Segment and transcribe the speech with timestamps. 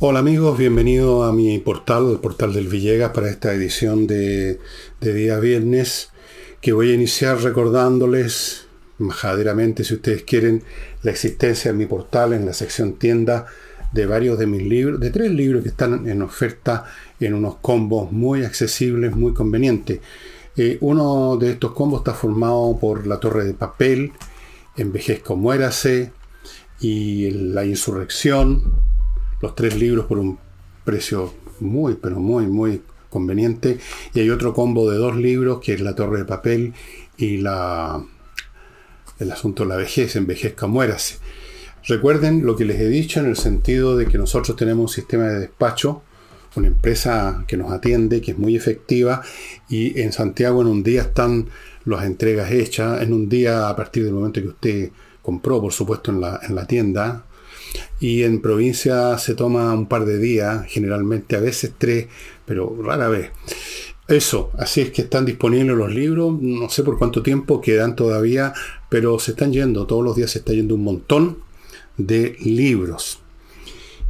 [0.00, 4.60] Hola amigos, bienvenido a mi portal, el portal del Villegas, para esta edición de,
[5.00, 6.10] día viernes,
[6.60, 8.68] que voy a iniciar recordándoles
[8.98, 10.62] majaderamente, si ustedes quieren,
[11.02, 13.46] la existencia de mi portal en la sección tienda
[13.90, 16.84] de varios de mis libros, de tres libros que están en oferta
[17.18, 19.98] en unos combos muy accesibles, muy convenientes.
[20.56, 24.12] Eh, uno de estos combos está formado por La Torre de Papel,
[24.76, 26.12] Envejezco Muérase
[26.78, 28.86] y La Insurrección,
[29.40, 30.38] los tres libros por un
[30.84, 33.78] precio muy, pero muy, muy conveniente.
[34.14, 36.74] Y hay otro combo de dos libros, que es La Torre de Papel
[37.16, 38.02] y la,
[39.18, 41.18] el asunto de la vejez, envejezca, muérase.
[41.84, 45.24] Recuerden lo que les he dicho en el sentido de que nosotros tenemos un sistema
[45.24, 46.02] de despacho,
[46.56, 49.22] una empresa que nos atiende, que es muy efectiva,
[49.68, 51.48] y en Santiago en un día están
[51.84, 54.90] las entregas hechas, en un día a partir del momento que usted
[55.22, 57.24] compró, por supuesto, en la, en la tienda,
[58.00, 62.06] y en provincia se toma un par de días, generalmente a veces tres,
[62.44, 63.30] pero rara vez.
[64.06, 68.54] Eso, así es que están disponibles los libros, no sé por cuánto tiempo quedan todavía,
[68.88, 71.38] pero se están yendo, todos los días se está yendo un montón
[71.98, 73.20] de libros.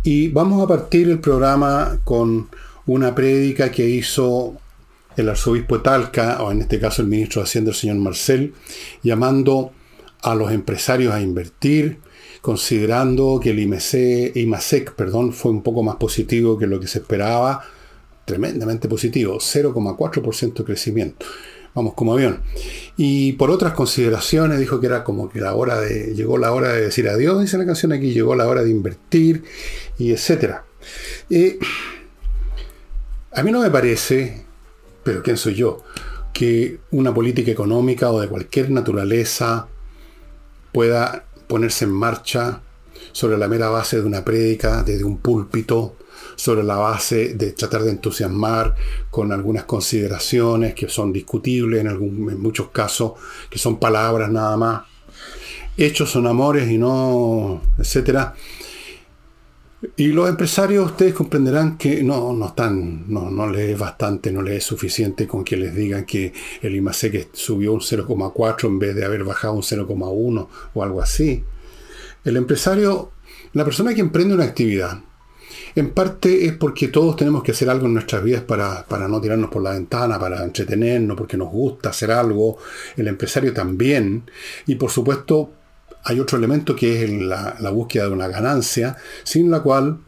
[0.05, 2.49] Y vamos a partir el programa con
[2.87, 4.57] una prédica que hizo
[5.17, 8.55] el arzobispo de Talca, o en este caso el ministro de Hacienda, el señor Marcel,
[9.03, 9.73] llamando
[10.23, 11.99] a los empresarios a invertir,
[12.41, 17.65] considerando que el IMASEC perdón, fue un poco más positivo que lo que se esperaba,
[18.25, 21.27] tremendamente positivo, 0,4% de crecimiento.
[21.75, 22.41] Vamos como avión.
[22.97, 26.73] Y por otras consideraciones dijo que era como que la hora de, llegó la hora
[26.73, 29.45] de decir adiós, dice la canción aquí, llegó la hora de invertir
[29.99, 30.65] y etcétera.
[33.33, 34.45] a mí no me parece,
[35.05, 35.83] pero ¿quién soy yo?
[36.33, 39.69] Que una política económica o de cualquier naturaleza
[40.73, 42.61] pueda ponerse en marcha
[43.13, 45.97] sobre la mera base de una prédica, desde un púlpito,
[46.37, 48.75] sobre la base de tratar de entusiasmar
[49.11, 53.13] con algunas consideraciones que son discutibles en, algún, en muchos casos,
[53.51, 54.83] que son palabras nada más.
[55.77, 58.35] Hechos son amores y no, etcétera.
[59.97, 64.43] Y los empresarios, ustedes comprenderán que no, no están, no, no les es bastante, no
[64.43, 68.97] les es suficiente con que les digan que el IMASEC subió un 0,4 en vez
[68.97, 71.45] de haber bajado un 0,1 o algo así.
[72.25, 73.13] El empresario,
[73.53, 75.01] la persona que emprende una actividad,
[75.77, 79.21] en parte es porque todos tenemos que hacer algo en nuestras vidas para, para, no
[79.21, 82.59] tirarnos por la ventana, para entretenernos, porque nos gusta hacer algo.
[82.97, 84.29] El empresario también.
[84.67, 85.53] Y por supuesto,
[86.05, 89.99] hay otro elemento que es la, búsqueda de una ganancia, sin la cual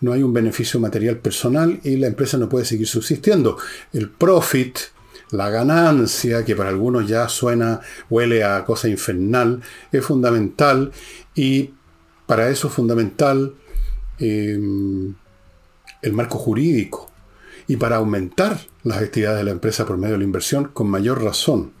[0.00, 3.56] no hay un beneficio material personal y la empresa no puede seguir subsistiendo.
[3.92, 4.78] El profit,
[5.30, 9.62] la ganancia, que para algunos ya suena, huele a cosa infernal,
[9.92, 10.92] es fundamental
[11.34, 11.70] y
[12.26, 13.54] para eso es fundamental
[14.18, 15.14] em,
[16.02, 17.10] el marco jurídico
[17.66, 21.22] y para aumentar las actividades de la empresa por medio de la inversión con mayor
[21.22, 21.72] razón.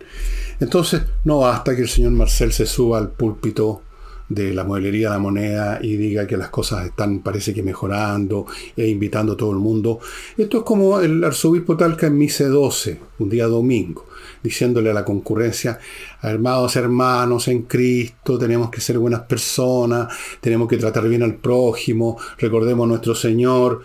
[0.60, 3.82] Entonces, no basta que el señor Marcel se suba al púlpito
[4.28, 8.46] de la modelería de la moneda y diga que las cosas están, parece que mejorando,
[8.76, 10.00] e invitando a todo el mundo.
[10.36, 14.06] Esto es como el arzobispo Talca en Mise 12, un día domingo,
[14.42, 15.78] diciéndole a la concurrencia,
[16.22, 22.18] hermanos hermanos en Cristo, tenemos que ser buenas personas, tenemos que tratar bien al prójimo,
[22.38, 23.82] recordemos a nuestro Señor.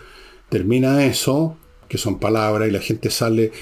[0.48, 1.56] Termina eso,
[1.86, 3.52] que son palabras, y la gente sale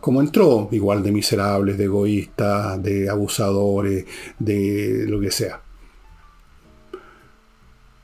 [0.00, 4.06] como entró, igual de miserables, de egoístas, de abusadores,
[4.38, 5.62] de lo que sea.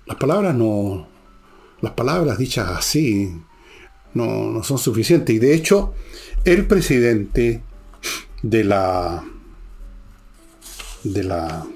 [0.06, 1.08] Las palabras no.
[1.80, 3.32] Las palabras dichas así
[4.14, 5.34] no, no son suficientes.
[5.34, 5.94] Y de hecho,
[6.44, 7.62] el presidente
[8.42, 9.24] de la.
[11.02, 11.66] de la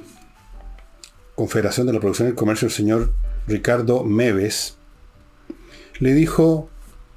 [1.35, 3.15] Confederación de la Producción y el Comercio, el señor
[3.47, 4.77] Ricardo Meves,
[5.99, 6.69] le dijo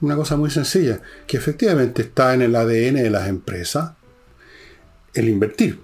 [0.03, 3.93] una cosa muy sencilla, que efectivamente está en el ADN de las empresas
[5.13, 5.79] el invertir.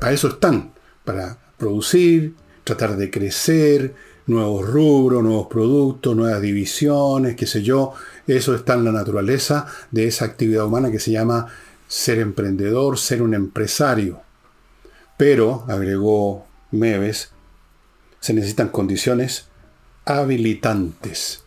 [0.00, 0.72] Para eso están,
[1.04, 3.92] para producir, tratar de crecer,
[4.28, 7.92] nuevos rubros, nuevos productos, nuevas divisiones, qué sé yo.
[8.28, 11.48] Eso está en la naturaleza de esa actividad humana que se llama
[11.88, 14.20] ser emprendedor, ser un empresario.
[15.16, 17.32] Pero, agregó Meves,
[18.20, 19.48] se necesitan condiciones
[20.04, 21.41] habilitantes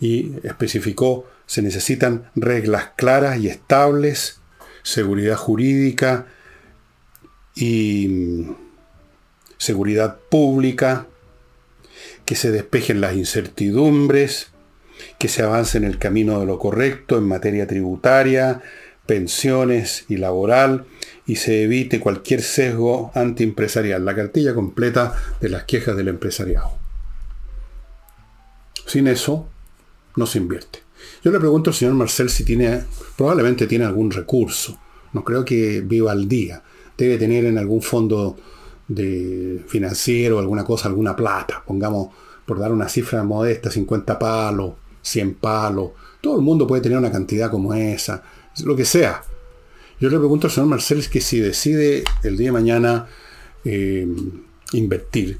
[0.00, 4.40] y especificó se necesitan reglas claras y estables,
[4.82, 6.26] seguridad jurídica
[7.54, 8.56] y mm,
[9.56, 11.06] seguridad pública,
[12.24, 14.48] que se despejen las incertidumbres,
[15.18, 18.62] que se avance en el camino de lo correcto en materia tributaria,
[19.06, 20.86] pensiones y laboral,
[21.26, 24.04] y se evite cualquier sesgo antiempresarial.
[24.04, 26.72] La cartilla completa de las quejas del empresariado.
[28.86, 29.48] Sin eso,
[30.16, 30.80] no se invierte.
[31.22, 32.82] Yo le pregunto al señor Marcel si tiene,
[33.16, 34.78] probablemente tiene algún recurso.
[35.12, 36.62] No creo que viva al día.
[36.96, 38.36] Debe tener en algún fondo
[38.88, 41.62] de financiero, alguna cosa, alguna plata.
[41.66, 42.08] Pongamos,
[42.44, 45.90] por dar una cifra modesta, 50 palos, 100 palos.
[46.20, 48.22] Todo el mundo puede tener una cantidad como esa,
[48.64, 49.22] lo que sea.
[50.00, 53.06] Yo le pregunto al señor Marcel que si decide el día de mañana
[53.64, 54.06] eh,
[54.72, 55.38] invertir,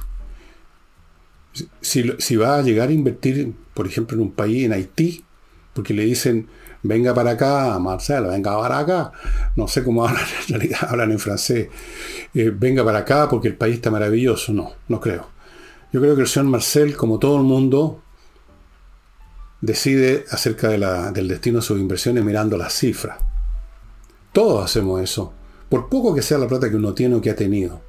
[1.80, 5.24] si, va a llegar a invertir, por ejemplo, en un país, en Haití,
[5.72, 6.48] porque le dicen,
[6.82, 9.12] venga para acá, Marcelo, venga para acá,
[9.56, 11.68] no sé cómo hablan, en realidad hablan en francés,
[12.34, 15.28] eh, venga para acá porque el país está maravilloso, no, no creo.
[15.92, 18.02] Yo creo que el señor Marcel, como todo el mundo,
[19.60, 23.18] decide acerca del destino de sus inversiones mirando las cifras.
[24.32, 25.32] Todos hacemos eso,
[25.68, 27.85] por poco que sea la plata que uno tiene o que ha tenido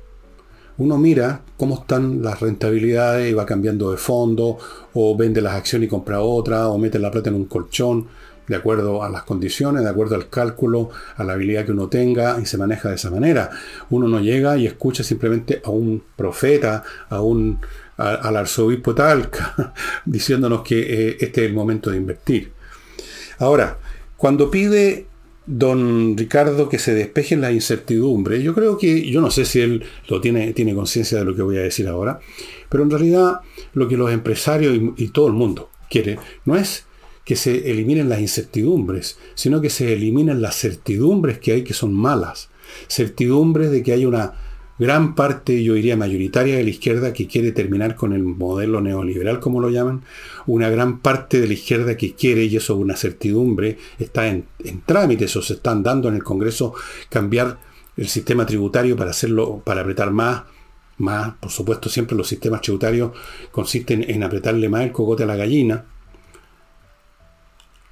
[0.77, 4.57] uno mira cómo están las rentabilidades y va cambiando de fondo,
[4.93, 8.07] o vende las acciones y compra otra, o mete la plata en un colchón,
[8.47, 12.39] de acuerdo a las condiciones, de acuerdo al cálculo, a la habilidad que uno tenga,
[12.41, 13.49] y se maneja de esa manera.
[13.89, 17.59] Uno no llega y escucha simplemente a un profeta, a un
[17.97, 19.73] al arzobispo Talca,
[20.05, 22.51] diciéndonos que eh, este es el momento de invertir.
[23.39, 23.79] Ahora,
[24.15, 25.07] cuando pide
[25.47, 28.43] don Ricardo que se despejen las incertidumbres.
[28.43, 31.41] Yo creo que, yo no sé si él lo tiene, tiene conciencia de lo que
[31.41, 32.19] voy a decir ahora,
[32.69, 33.39] pero en realidad
[33.73, 36.85] lo que los empresarios y, y todo el mundo quiere no es
[37.23, 41.93] que se eliminen las incertidumbres, sino que se eliminen las certidumbres que hay que son
[41.93, 42.49] malas.
[42.87, 44.33] Certidumbres de que hay una
[44.79, 49.39] gran parte, yo diría mayoritaria de la izquierda que quiere terminar con el modelo neoliberal,
[49.39, 50.03] como lo llaman,
[50.45, 54.45] una gran parte de la izquierda que quiere, y eso es una certidumbre, está en,
[54.63, 56.73] en trámites o se están dando en el Congreso,
[57.09, 57.59] cambiar
[57.97, 60.43] el sistema tributario para hacerlo, para apretar más,
[60.97, 63.11] más, por supuesto, siempre los sistemas tributarios
[63.51, 65.85] consisten en apretarle más el cogote a la gallina.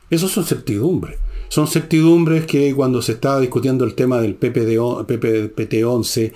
[0.09, 1.19] Esos son certidumbres.
[1.49, 4.77] Son certidumbres que cuando se estaba discutiendo el tema del PPD,
[5.07, 6.33] PPT-11,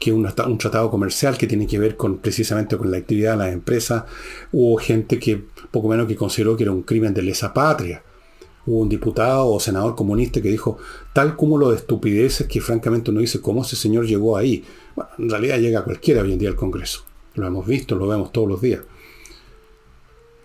[0.00, 3.36] que un, un, tratado comercial que tiene que ver con precisamente con la actividad de
[3.36, 4.04] las empresas.
[4.50, 8.02] Hubo gente que poco menos que consideró que era un crimen de lesa patria.
[8.64, 10.78] Hubo un diputado o senador comunista que dijo
[11.12, 14.64] tal cúmulo de estupideces que francamente uno dice cómo ese señor llegó ahí.
[14.96, 17.04] Bueno, en realidad llega cualquiera hoy en día al Congreso.
[17.34, 18.80] Lo hemos visto, lo vemos todos los días.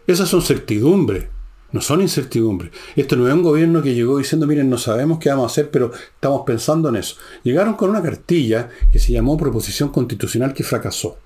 [0.05, 1.27] Esas son certidumbres
[1.75, 2.72] no son incertidumbres.
[2.95, 5.69] Esto no es un gobierno que llegó diciendo, miren, no sabemos qué vamos a hacer,
[5.69, 7.18] pero estamos pensando en eso.
[7.44, 11.18] Llegaron con una cartilla que se llamó Proposición Constitucional que fracasó.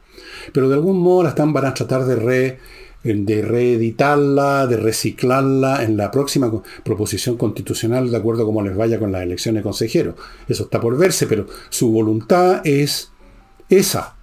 [0.51, 2.59] Pero de algún modo la están, van a tratar de, re,
[3.03, 6.51] de reeditarla, de reciclarla en la próxima
[6.83, 10.15] proposición constitucional, de acuerdo a cómo les vaya con las elecciones de consejeros.
[10.47, 13.11] Eso está por verse, pero su voluntad es
[13.69, 14.15] esa.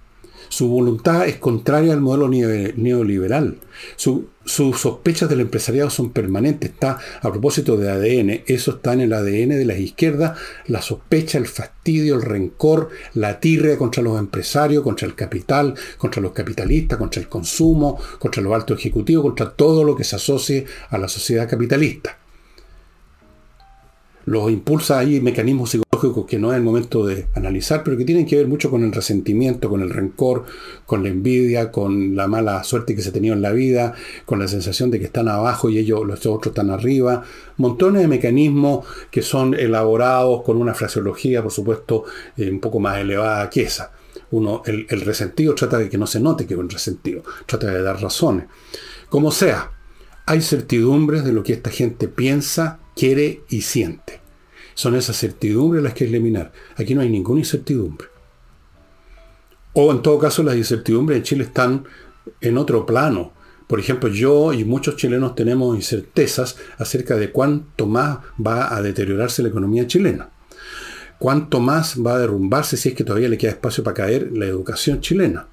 [0.49, 3.59] Su voluntad es contraria al modelo neoliberal.
[4.47, 6.71] Sus sospechas del empresariado son permanentes.
[6.71, 8.43] Está a propósito de ADN.
[8.47, 10.37] Eso está en el ADN de las izquierdas.
[10.67, 16.21] La sospecha, el fastidio, el rencor, la tirria contra los empresarios, contra el capital, contra
[16.21, 20.65] los capitalistas, contra el consumo, contra los altos ejecutivos, contra todo lo que se asocie
[20.89, 22.17] a la sociedad capitalista
[24.27, 28.25] los impulsa ahí mecanismos psicológicos que no es el momento de analizar, pero que tienen
[28.25, 30.43] que ver mucho con el resentimiento, con el rencor,
[30.85, 33.93] con la envidia, con la mala suerte que se ha tenido en la vida,
[34.25, 37.23] con la sensación de que están abajo y ellos, los otros están arriba.
[37.55, 42.03] Montones de mecanismos que son elaborados con una fraseología, por supuesto,
[42.35, 43.93] eh, un poco más elevada que esa.
[44.31, 47.81] Uno, el, resentido trata de que no se note que es un resentido, trata de
[47.81, 48.47] dar razones.
[49.07, 49.71] Como sea,
[50.27, 54.19] hay certidumbres de lo que esta gente piensa, quiere y siente.
[54.75, 56.51] Son esas certidumbres las que eliminar.
[56.75, 58.07] Aquí no hay ninguna incertidumbre.
[59.71, 61.85] O en todo caso las incertidumbres en Chile están
[62.41, 63.31] en otro plano.
[63.67, 69.41] Por ejemplo, yo y muchos chilenos tenemos incertezas acerca de cuánto más va a deteriorarse
[69.41, 70.29] la economía chilena.
[71.19, 74.45] Cuánto más va a derrumbarse si es que todavía le queda espacio para caer la
[74.45, 75.47] educación chilena.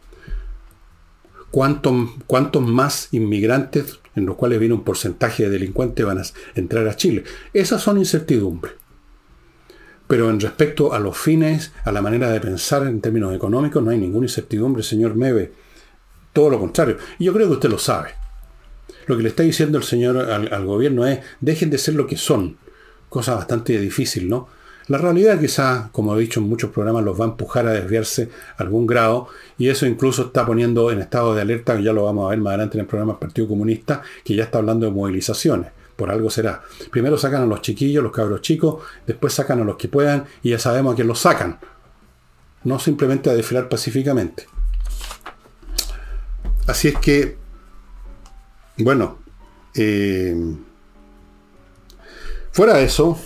[1.54, 6.22] Cuántos más inmigrantes en los cuales viene un porcentaje de delincuentes van a
[6.56, 7.22] entrar a Chile.
[7.52, 8.74] Esas son incertidumbres.
[10.08, 13.90] Pero en respecto a los fines, a la manera de pensar en términos económicos, no
[13.90, 15.52] hay ninguna incertidumbre, señor Meve.
[16.32, 16.98] Todo lo contrario.
[17.20, 18.10] Y yo creo que usted lo sabe.
[19.06, 22.08] Lo que le está diciendo el señor al, al gobierno es, dejen de ser lo
[22.08, 22.58] que son.
[23.08, 24.48] Cosa bastante difícil, ¿no?
[24.88, 28.28] La realidad quizá, como he dicho en muchos programas, los va a empujar a desviarse
[28.56, 32.26] a algún grado y eso incluso está poniendo en estado de alerta, ya lo vamos
[32.26, 34.92] a ver más adelante en el programa del Partido Comunista, que ya está hablando de
[34.92, 35.70] movilizaciones.
[35.96, 36.62] Por algo será.
[36.90, 40.50] Primero sacan a los chiquillos, los cabros chicos, después sacan a los que puedan y
[40.50, 41.58] ya sabemos a quién los sacan.
[42.64, 44.46] No simplemente a desfilar pacíficamente.
[46.66, 47.36] Así es que,
[48.78, 49.18] bueno,
[49.76, 50.36] Eh,
[52.52, 53.18] fuera de eso,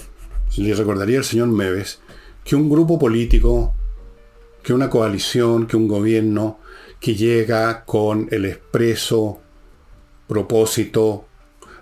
[0.57, 2.01] le recordaría al señor Meves
[2.45, 3.75] que un grupo político,
[4.63, 6.59] que una coalición, que un gobierno
[7.01, 9.41] que llega con el expreso
[10.27, 11.27] propósito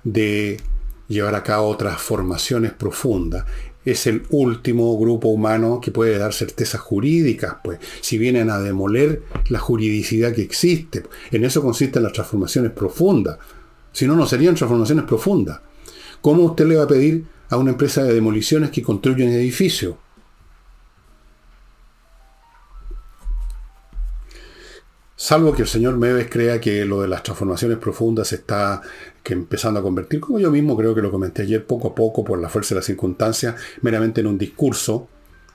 [0.04, 0.61] de
[1.08, 3.44] llevar a cabo transformaciones profundas.
[3.85, 9.23] Es el último grupo humano que puede dar certezas jurídicas, pues, si vienen a demoler
[9.49, 11.04] la juridicidad que existe.
[11.30, 13.38] En eso consisten las transformaciones profundas.
[13.92, 15.61] Si no, no serían transformaciones profundas.
[16.20, 19.98] ¿Cómo usted le va a pedir a una empresa de demoliciones que construya un edificio?
[25.18, 28.82] Salvo que el señor Meves crea que lo de las transformaciones profundas se está
[29.22, 32.22] que empezando a convertir, como yo mismo creo que lo comenté ayer, poco a poco,
[32.22, 35.08] por la fuerza de las circunstancias, meramente en un discurso,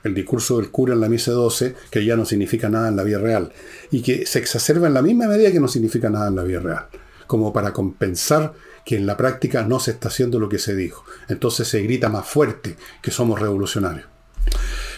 [0.03, 3.03] el discurso del cura en la misa 12, que ya no significa nada en la
[3.03, 3.53] vida real,
[3.91, 6.59] y que se exacerba en la misma medida que no significa nada en la vida
[6.59, 6.87] real,
[7.27, 8.53] como para compensar
[8.85, 11.03] que en la práctica no se está haciendo lo que se dijo.
[11.29, 14.07] Entonces se grita más fuerte que somos revolucionarios.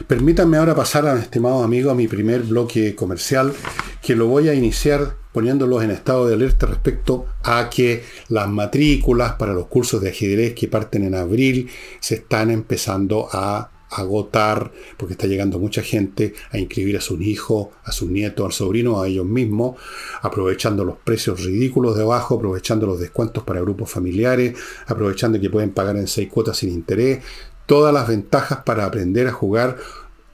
[0.08, 3.54] Permítanme ahora pasar, a, estimados amigos, a mi primer bloque comercial,
[4.02, 9.34] que lo voy a iniciar poniéndolos en estado de alerta respecto a que las matrículas
[9.34, 13.72] para los cursos de ajedrez que parten en abril se están empezando a
[14.02, 18.52] agotar, porque está llegando mucha gente a inscribir a sus hijos, a sus nietos, al
[18.52, 19.78] sobrino, a ellos mismos,
[20.22, 24.58] aprovechando los precios ridículos de abajo, aprovechando los descuentos para grupos familiares,
[24.88, 27.24] aprovechando que pueden pagar en seis cuotas sin interés,
[27.66, 29.78] todas las ventajas para aprender a jugar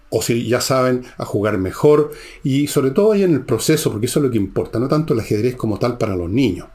[0.10, 2.12] o si ya saben, a jugar mejor
[2.44, 5.14] y sobre todo ahí en el proceso, porque eso es lo que importa, no tanto
[5.14, 6.68] el ajedrez como tal para los niños.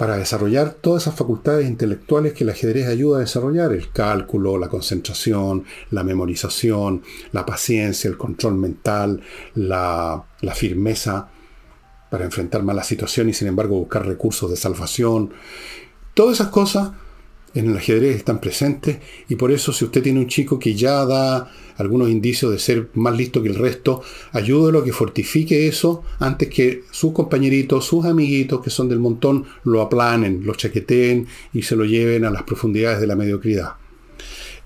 [0.00, 4.70] Para desarrollar todas esas facultades intelectuales que el ajedrez ayuda a desarrollar, el cálculo, la
[4.70, 7.02] concentración, la memorización,
[7.32, 9.20] la paciencia, el control mental,
[9.56, 11.28] la, firmeza
[12.10, 15.34] para enfrentar malas situaciones y sin embargo buscar recursos de salvación.
[16.14, 16.92] Todas esas cosas
[17.54, 21.04] en el ajedrez están presentes y por eso si usted tiene un chico que ya
[21.04, 24.02] da algunos indicios de ser más listo que el resto,
[24.32, 29.46] ayúdelo a que fortifique eso antes que sus compañeritos, sus amiguitos que son del montón
[29.64, 33.74] lo aplanen, lo chaqueteen y se lo lleven a las profundidades de la mediocridad.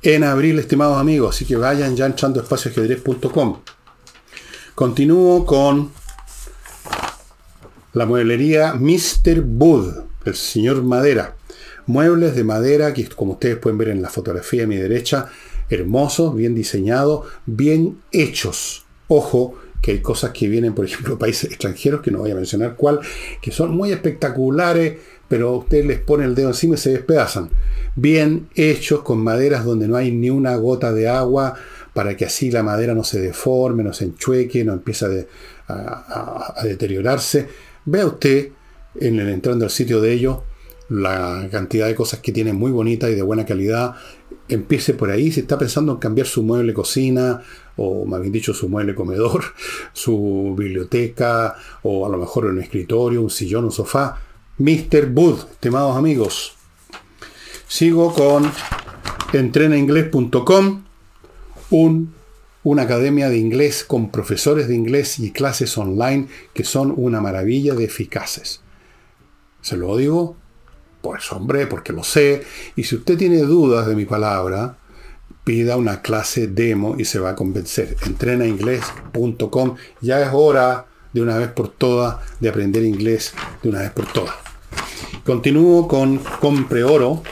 [0.02, 3.60] En abril, estimados amigos, así que vayan ya entrando a espacioajedrez.com.
[4.74, 5.92] Continúo con
[7.94, 9.40] la mueblería Mr.
[9.42, 11.36] Bud, el señor Madera
[11.86, 15.28] Muebles de madera, que como ustedes pueden ver en la fotografía a mi derecha,
[15.68, 18.84] hermosos, bien diseñados, bien hechos.
[19.08, 22.34] Ojo, que hay cosas que vienen, por ejemplo, de países extranjeros, que no voy a
[22.34, 23.00] mencionar cuál,
[23.42, 24.98] que son muy espectaculares,
[25.28, 27.50] pero ustedes les ponen el dedo encima y se despedazan.
[27.94, 31.54] Bien hechos, con maderas donde no hay ni una gota de agua,
[31.92, 35.28] para que así la madera no se deforme, no se enchueque, no empiece
[35.68, 37.46] a, deteriorarse.
[37.84, 38.48] Vea usted,
[38.98, 40.38] en el, entrando al sitio de ellos,
[40.88, 43.94] la cantidad de cosas que tiene muy bonita y de buena calidad.
[44.48, 47.42] Empiece por ahí, si está pensando en cambiar su mueble cocina,
[47.76, 49.44] o más bien dicho, su mueble comedor,
[49.92, 54.20] su biblioteca, o a lo mejor un escritorio, un sillón, un sofá.
[54.58, 55.06] Mr.
[55.06, 56.54] Bud, estimados amigos.
[57.66, 58.50] Sigo con
[59.32, 60.84] entrenainglés.com,
[61.70, 62.14] un,
[62.62, 67.74] una academia de inglés con profesores de inglés y clases online que son una maravilla
[67.74, 68.60] de eficaces.
[69.60, 70.36] Se lo digo
[71.04, 72.42] pues hombre, porque lo sé.
[72.76, 74.78] Y si usted tiene dudas de mi palabra,
[75.44, 77.94] pida una clase demo y se va a convencer.
[78.06, 79.76] Entrenainglés.com.
[80.00, 84.10] Ya es hora de una vez por todas de aprender inglés de una vez por
[84.10, 84.34] todas.
[85.26, 87.22] Continúo con compreoro.com,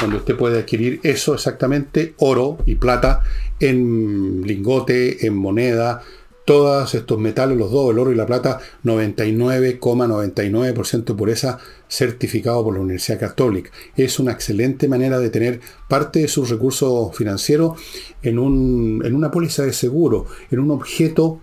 [0.00, 3.20] donde usted puede adquirir eso exactamente, oro y plata,
[3.58, 6.02] en lingote, en moneda,
[6.46, 12.74] todos estos metales, los dos, el oro y la plata, 99,99% de pureza certificado por
[12.74, 13.72] la Universidad Católica.
[13.96, 17.80] Es una excelente manera de tener parte de sus recursos financieros
[18.22, 21.40] en, un, en una póliza de seguro, en un objeto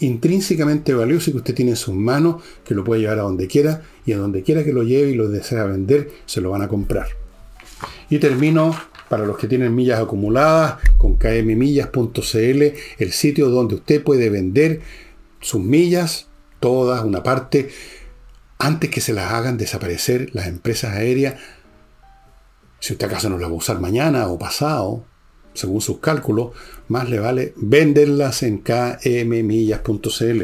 [0.00, 3.82] intrínsecamente valioso que usted tiene en sus manos, que lo puede llevar a donde quiera
[4.04, 6.68] y a donde quiera que lo lleve y lo desea vender, se lo van a
[6.68, 7.06] comprar.
[8.08, 8.74] Y termino
[9.10, 12.62] para los que tienen millas acumuladas con kmmillas.cl,
[12.98, 14.82] el sitio donde usted puede vender
[15.40, 16.28] sus millas,
[16.60, 17.70] todas, una parte,
[18.60, 21.34] antes que se las hagan desaparecer las empresas aéreas.
[22.78, 25.04] Si usted acaso no las va a usar mañana o pasado,
[25.54, 26.52] según sus cálculos,
[26.86, 30.42] más le vale venderlas en kmmillas.cl.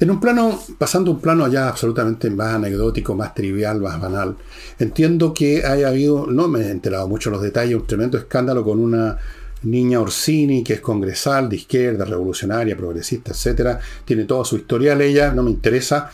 [0.00, 4.36] En un plano, pasando un plano ya absolutamente más anecdótico, más trivial, más banal,
[4.78, 8.78] entiendo que haya habido, no me he enterado mucho los detalles, un tremendo escándalo con
[8.78, 9.18] una
[9.62, 13.80] niña Orsini, que es congresal, de izquierda, revolucionaria, progresista, etcétera.
[14.04, 16.10] Tiene toda su historial ella, no me interesa.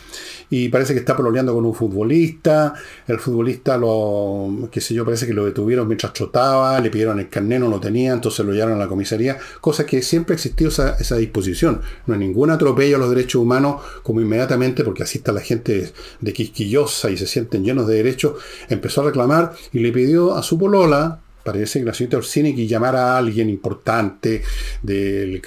[0.49, 2.73] Y parece que está pololeando con un futbolista.
[3.07, 7.29] El futbolista lo, qué sé yo, parece que lo detuvieron mientras trotaba, le pidieron el
[7.29, 9.37] carnet, no lo tenía, entonces lo llevaron a la comisaría.
[9.61, 11.81] Cosa que siempre ha existido esa, esa disposición.
[12.07, 15.91] No hay ningún atropello a los derechos humanos, como inmediatamente, porque así está la gente
[16.21, 18.35] de Quisquillosa y se sienten llenos de derechos,
[18.69, 22.65] empezó a reclamar y le pidió a su polola, parece que la señorita Orsini que
[22.65, 24.41] llamara a alguien importante
[24.81, 25.41] de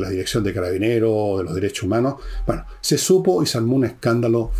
[0.00, 2.14] la dirección de carabineros de los derechos humanos.
[2.46, 4.50] Bueno, se supo y se armó un escándalo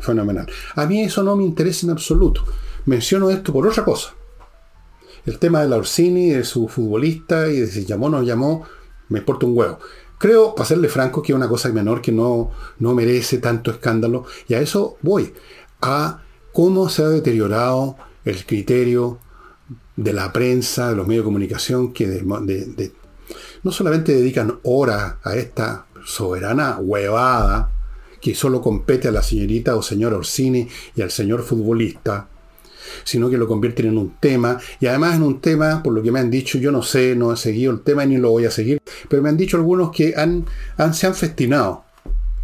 [0.00, 0.46] fenomenal.
[0.74, 2.44] A mí eso no me interesa en absoluto.
[2.86, 4.14] Menciono esto por otra cosa.
[5.24, 8.66] El tema de la Orsini, de su futbolista y de si llamó o no llamó,
[9.10, 9.78] me importa un huevo.
[10.18, 14.24] Creo, para serle franco, que es una cosa menor que no, no merece tanto escándalo.
[14.48, 15.32] Y a eso voy.
[15.80, 16.22] A
[16.52, 19.20] cómo se ha deteriorado el criterio
[19.96, 22.22] de la prensa, de los medios de comunicación, que
[23.62, 27.70] no solamente dedican horas a esta soberana huevada
[28.20, 32.28] que solo compete a la señorita o señor Orsini y al señor futbolista,
[33.02, 36.12] sino que lo convierten en un tema, y además en un tema, por lo que
[36.12, 38.50] me han dicho, yo no sé, no he seguido el tema ni lo voy a
[38.50, 40.46] seguir, pero me han dicho algunos que han,
[40.92, 41.84] se han festinado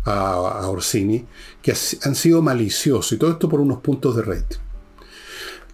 [0.05, 0.21] a,
[0.63, 1.25] a Orsini,
[1.63, 4.59] que han sido maliciosos, y todo esto por unos puntos de rating.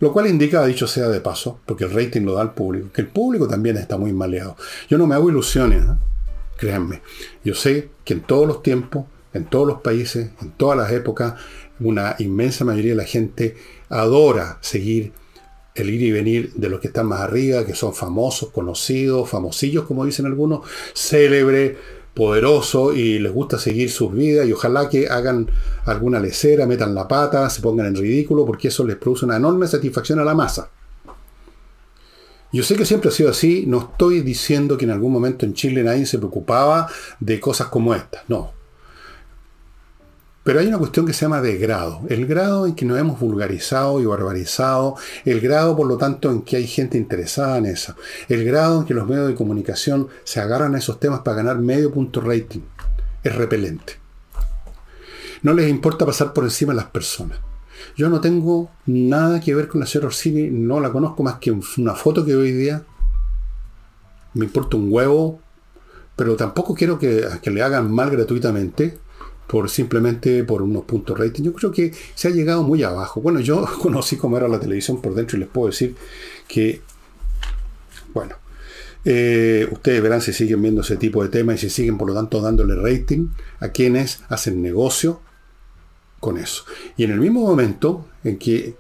[0.05, 3.01] Lo cual indica, dicho sea de paso, porque el rating lo da al público, que
[3.01, 4.55] el público también está muy maleado.
[4.87, 5.95] Yo no me hago ilusiones, ¿eh?
[6.59, 7.01] créanme.
[7.43, 11.37] Yo sé que en todos los tiempos, en todos los países, en todas las épocas,
[11.81, 13.57] una inmensa mayoría de la gente
[13.89, 15.15] adora seguir
[15.75, 19.87] el ir y venir de los que están más arriba, que son famosos, conocidos, famosillos,
[19.87, 21.79] como dicen algunos, célebre,
[22.15, 25.51] poderoso y les gusta seguir sus vidas y ojalá que hagan
[25.85, 29.67] alguna lecera, metan la pata, se pongan en ridículo, porque eso les produce una enorme
[29.67, 30.71] satisfacción a la masa.
[32.53, 35.55] Yo sé que siempre ha sido así, no estoy diciendo que en algún momento en
[35.55, 38.54] Chile nadie se preocupaba de cosas como estas, no.
[40.45, 42.03] Pero hay una cuestión que se llama de grado.
[42.11, 44.95] El grado en que nos hemos vulgarizado y barbarizado.
[45.25, 47.97] El grado, por lo tanto, en que hay gente interesada en eso.
[48.29, 51.59] El grado en que los medios de comunicación se agarran a esos temas para ganar
[51.59, 52.61] medio punto rating.
[53.23, 53.95] Es repelente.
[55.43, 57.39] No les importa pasar por encima de las personas.
[57.97, 60.51] Yo no tengo nada que ver con la señora Orsini.
[60.51, 62.83] No la conozco más que una foto que hoy día.
[64.35, 65.41] Me importa un huevo.
[66.17, 69.04] Pero tampoco quiero que, que le hagan mal gratuitamente
[69.47, 71.43] por simplemente por unos puntos rating.
[71.43, 73.21] Yo creo que se ha llegado muy abajo.
[73.21, 75.95] Bueno, yo conocí cómo era la televisión por dentro y les puedo decir
[76.49, 76.81] que,
[78.13, 78.37] bueno,
[79.05, 82.15] eh, ustedes verán si siguen viendo ese tipo de temas y si siguen por lo
[82.15, 83.29] tanto dándole rating
[83.61, 85.21] a quienes hacen negocio
[86.21, 86.65] con eso.
[86.97, 88.75] Y en el mismo momento en que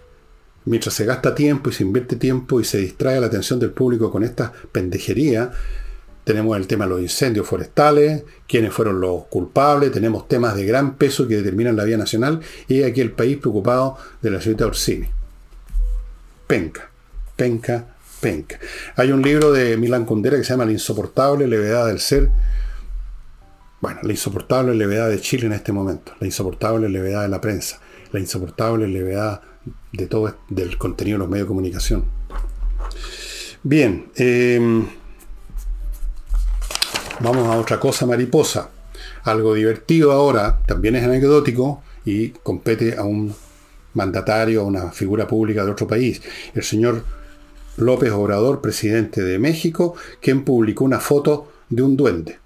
[0.64, 4.10] mientras se gasta tiempo y se invierte tiempo y se distrae la atención del público
[4.10, 5.52] con esta pendejería,
[6.24, 10.96] tenemos el tema de los incendios forestales, quiénes fueron los culpables, tenemos temas de gran
[10.96, 14.64] peso que determinan la vía nacional y aquí el país preocupado de la ciudad de
[14.64, 15.06] Orsini.
[16.46, 16.90] Penca,
[17.36, 18.58] penca, penca.
[18.96, 22.30] Hay un libro de Milan Kundera que se llama La insoportable levedad del ser.
[23.82, 27.80] Bueno, la insoportable levedad de Chile en este momento, la insoportable levedad de la prensa,
[28.12, 29.42] la insoportable levedad
[29.92, 32.04] de todo del contenido de los medios de comunicación.
[33.62, 34.86] Bien, eh,
[37.20, 38.70] Vamos a otra cosa mariposa.
[39.22, 43.34] Algo divertido ahora, también es anecdótico y compete a un
[43.94, 46.20] mandatario, a una figura pública de otro país.
[46.54, 47.04] El señor
[47.76, 52.38] López Obrador, presidente de México, quien publicó una foto de un duende.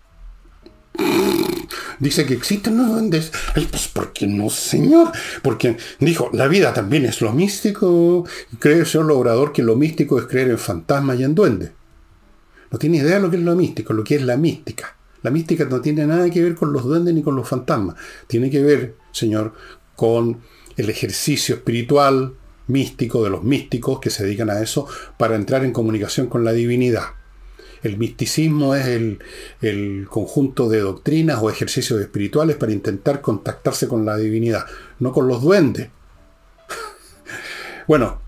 [1.99, 3.33] Dice que existen los duendes.
[3.55, 5.11] Pues porque no, señor.
[5.43, 8.25] Porque dijo, la vida también es lo místico.
[8.59, 11.71] Cree el señor Obrador que lo místico es creer en fantasmas y en duendes.
[12.71, 14.97] No tiene idea de lo que es lo místico, lo que es la mística.
[15.23, 17.97] La mística no tiene nada que ver con los duendes ni con los fantasmas.
[18.27, 19.55] Tiene que ver, Señor,
[19.97, 20.41] con
[20.77, 22.35] el ejercicio espiritual
[22.69, 26.53] místico de los místicos que se dedican a eso para entrar en comunicación con la
[26.53, 27.05] divinidad.
[27.83, 29.21] El misticismo es el,
[29.61, 34.67] el, conjunto de doctrinas o ejercicios espirituales para intentar contactarse con la divinidad,
[34.99, 35.89] no con los duendes.
[37.87, 38.21] bueno,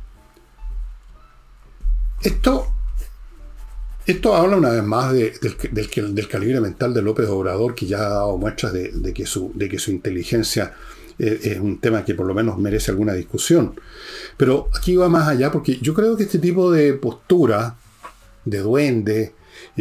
[2.23, 2.73] esto
[4.07, 8.39] esto habla una vez más del, calibre mental de López Obrador, que ya ha dado
[8.39, 10.75] muestras de, que, su, de que su inteligencia
[11.19, 13.79] eh, es un tema que por lo menos merece alguna discusión.
[14.37, 17.77] Pero aquí va más allá, porque yo creo que este tipo de postura
[18.45, 19.35] de duende,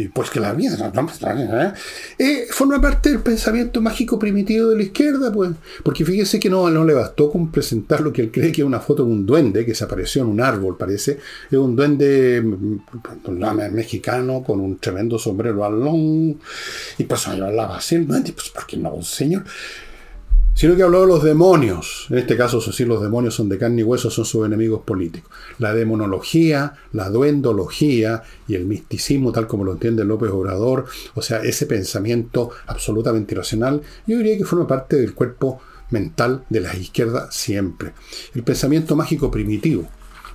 [0.08, 1.72] pues que la vida pues, ¿eh?
[2.18, 5.50] eh, forma parte del pensamiento mágico primitivo de la izquierda, pues.
[5.82, 8.66] Porque fíjese que no, no le bastó con presentar lo que él cree que es
[8.66, 11.18] una foto de un duende que se apareció en un árbol, parece.
[11.50, 16.38] Es un duende mm, mexicano con un tremendo sombrero alón.
[16.98, 19.44] Y pues yo hablaba así, el duende, pues porque no, señor
[20.60, 22.06] sino que habló de los demonios.
[22.10, 25.32] En este caso, sí, los demonios son de carne y hueso, son sus enemigos políticos.
[25.58, 31.38] La demonología, la duendología y el misticismo, tal como lo entiende López Obrador, o sea,
[31.38, 37.28] ese pensamiento absolutamente irracional, yo diría que forma parte del cuerpo mental de la izquierda
[37.30, 37.94] siempre.
[38.34, 39.88] El pensamiento mágico primitivo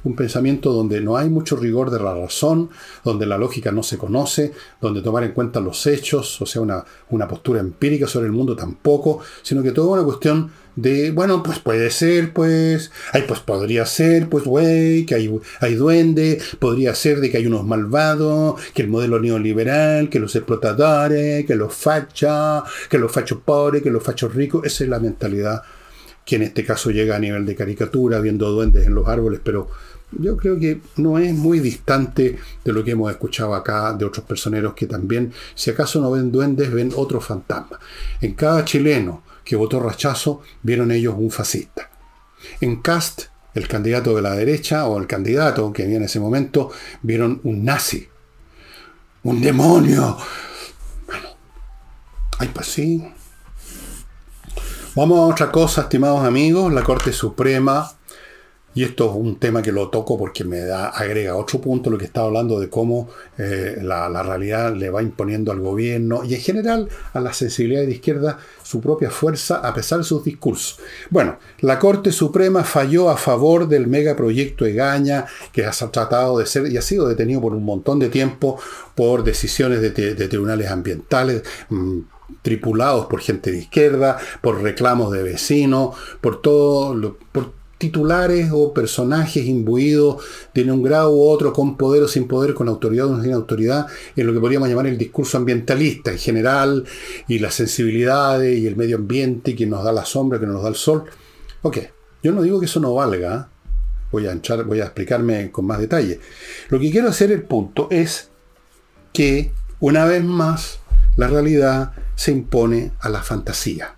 [0.06, 2.70] un pensamiento donde no hay mucho rigor de la razón,
[3.04, 6.86] donde la lógica no se conoce, donde tomar en cuenta los hechos, o sea, una,
[7.10, 11.60] una postura empírica sobre el mundo tampoco, sino que todo una cuestión de, bueno, pues
[11.60, 17.20] puede ser, pues, ay, pues podría ser, pues, güey, que hay, hay duende, podría ser
[17.20, 22.64] de que hay unos malvados, que el modelo neoliberal, que los explotadores, que los fachas,
[22.90, 25.64] que los fachos pobres, que los fachos ricos, esa es la mentalidad
[26.26, 29.70] que en este caso llega a nivel de caricatura, viendo duendes en los árboles, pero
[30.20, 34.26] yo creo que no es muy distante de lo que hemos escuchado acá de otros
[34.26, 37.80] personeros que también, si acaso no ven duendes, ven otros fantasmas.
[38.22, 41.90] En cada chileno que votó rechazo, vieron ellos un fascista.
[42.62, 43.24] En Cast,
[43.54, 47.64] el candidato de la derecha, o el candidato que había en ese momento, vieron un
[47.64, 48.08] nazi.
[49.24, 50.18] ¡Un demonio!
[51.08, 51.30] Bueno,
[52.40, 53.04] ay, pues sí.
[54.96, 56.72] Vamos a otra cosa, estimados amigos.
[56.72, 57.95] La Corte Suprema
[58.76, 61.98] y esto es un tema que lo toco porque me da, agrega otro punto lo
[61.98, 66.42] que estaba hablando de cómo eh, la, realidad le va imponiendo al gobierno y en
[66.42, 70.78] general a la sensibilidad de izquierda su propia fuerza a pesar de sus discursos.
[71.10, 76.68] Bueno, la Corte Suprema falló a favor del megaproyecto Egaña, que ha tratado de ser
[76.68, 78.60] y ha sido detenido por un montón de tiempo
[78.94, 81.44] por decisiones de, tribunales ambientales.
[81.70, 82.00] Mm,
[82.42, 89.46] tripulados por gente de izquierda, por reclamos de vecinos, por todo, por titulares o personajes
[89.46, 93.34] imbuidos de un grado u otro, con poder o sin poder, con autoridad o sin
[93.34, 96.86] autoridad, en lo que podríamos llamar el discurso ambientalista en general,
[97.28, 100.70] y las sensibilidades y el medio ambiente, que nos da la sombra, que nos da
[100.70, 101.04] el sol.
[101.62, 101.80] Ok,
[102.24, 103.56] yo no digo que eso no valga, ¿eh?
[104.12, 106.20] voy a, entrar, voy a explicarme con más detalle.
[106.70, 108.30] Lo que quiero hacer el punto es
[109.12, 110.80] que, una vez más,
[111.18, 113.96] la realidad se impone a la fantasía.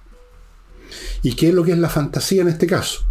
[1.21, 3.05] ¿Y qué es lo que es la fantasía en este caso?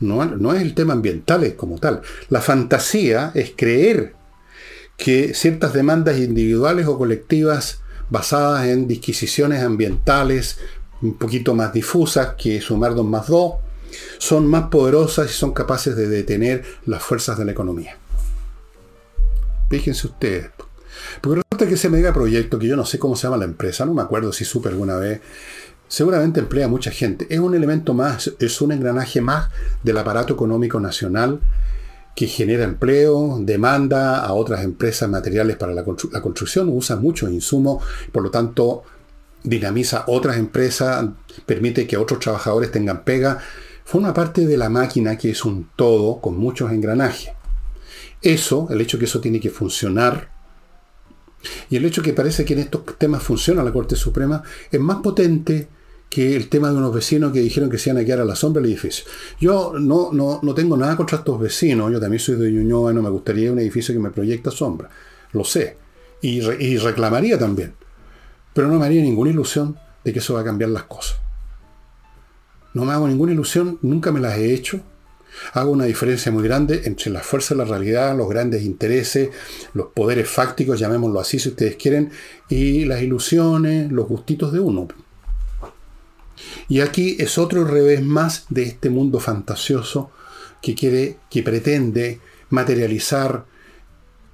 [0.00, 2.02] No, es el tema ambiental como tal.
[2.28, 4.14] La fantasía es creer
[4.96, 7.80] que ciertas demandas individuales o colectivas
[8.10, 10.58] basadas en disquisiciones ambientales
[11.02, 13.54] un poquito más difusas que sumar dos más dos,
[14.18, 17.96] son más poderosas y son capaces de detener las fuerzas de la economía.
[19.68, 20.50] Fíjense ustedes.
[21.20, 23.94] Porque resulta que ese megaproyecto, que yo no sé cómo se llama la empresa, no
[23.94, 25.20] me acuerdo si supe alguna vez,
[25.88, 27.26] seguramente emplea mucha gente.
[27.30, 29.50] Es un elemento más, es un engranaje más
[29.82, 31.40] del aparato económico nacional
[32.14, 38.22] que genera empleo, demanda a otras empresas materiales para la, construcción, usa muchos insumos, por
[38.22, 38.84] lo tanto
[39.42, 41.06] dinamiza otras empresas,
[41.44, 43.38] permite que otros trabajadores tengan pega,
[43.84, 47.32] forma parte de la máquina que es un todo con muchos engranajes.
[48.22, 50.30] Eso, el hecho que eso tiene que funcionar,
[51.68, 54.98] y el hecho que parece que en estos temas funciona la Corte Suprema, es más
[55.02, 55.68] potente
[56.08, 58.36] que el tema de unos vecinos que dijeron que se iban a quedar a la
[58.36, 59.04] sombra del edificio.
[59.40, 63.10] Yo no, no, tengo nada contra estos vecinos, yo también soy de Ñuñoa, no me
[63.10, 64.88] gustaría un edificio que me proyecta sombra,
[65.32, 65.76] lo sé,
[66.22, 67.74] y, y reclamaría también,
[68.54, 71.18] pero no me haría ninguna ilusión de que eso va a cambiar las cosas.
[72.72, 74.80] No me hago ninguna ilusión, nunca me las he hecho.
[75.54, 79.30] Hago una diferencia muy grande entre la fuerza de la realidad, los grandes intereses,
[79.74, 82.10] los poderes fácticos, llamémoslo así si ustedes quieren,
[82.48, 84.88] y las ilusiones, los gustitos de uno.
[86.68, 90.10] Y aquí es otro revés más de este mundo fantasioso
[90.62, 92.20] que quiere, que pretende
[92.50, 93.44] materializar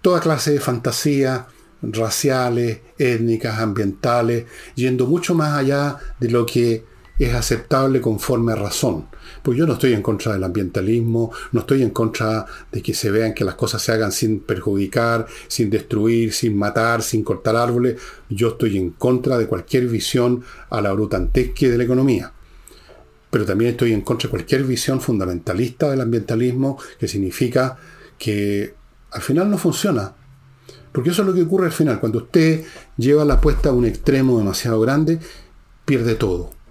[0.00, 1.46] toda clase de fantasía
[1.82, 6.84] raciales, étnicas, ambientales, yendo mucho más allá de lo que
[7.18, 9.06] es aceptable conforme a razón.
[9.42, 13.10] Pues yo no estoy en contra del ambientalismo, no estoy en contra de que se
[13.10, 18.00] vean que las cosas se hagan sin perjudicar, sin destruir, sin matar, sin cortar árboles.
[18.28, 22.32] Yo estoy en contra de cualquier visión a la brutantesque de la economía.
[23.30, 27.76] Pero también estoy en contra de cualquier visión fundamentalista del ambientalismo, que significa
[28.18, 28.74] que
[29.10, 30.14] al final no funciona.
[30.92, 31.98] Porque eso es lo que ocurre al final.
[31.98, 32.64] Cuando usted
[32.98, 35.18] lleva la apuesta a un extremo demasiado grande,
[35.86, 36.61] pierde todo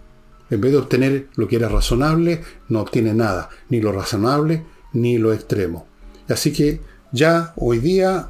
[0.52, 5.18] en vez de obtener lo que era razonable, no obtiene nada, ni lo razonable, ni
[5.18, 5.88] lo extremo.
[6.30, 8.28] Así que ya hoy día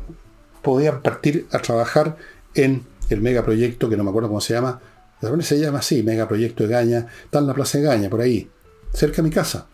[0.61, 2.15] podían partir a trabajar
[2.53, 4.79] en el megaproyecto, que no me acuerdo cómo se llama,
[5.19, 6.03] ¿de se llama así?
[6.03, 8.49] Megaproyecto de Gaña, está en la Plaza de Gaña, por ahí,
[8.93, 9.67] cerca de mi casa.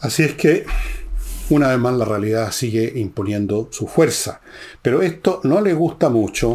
[0.00, 0.66] Así es que,
[1.50, 4.40] una vez más, la realidad sigue imponiendo su fuerza.
[4.82, 6.54] Pero esto no le gusta mucho.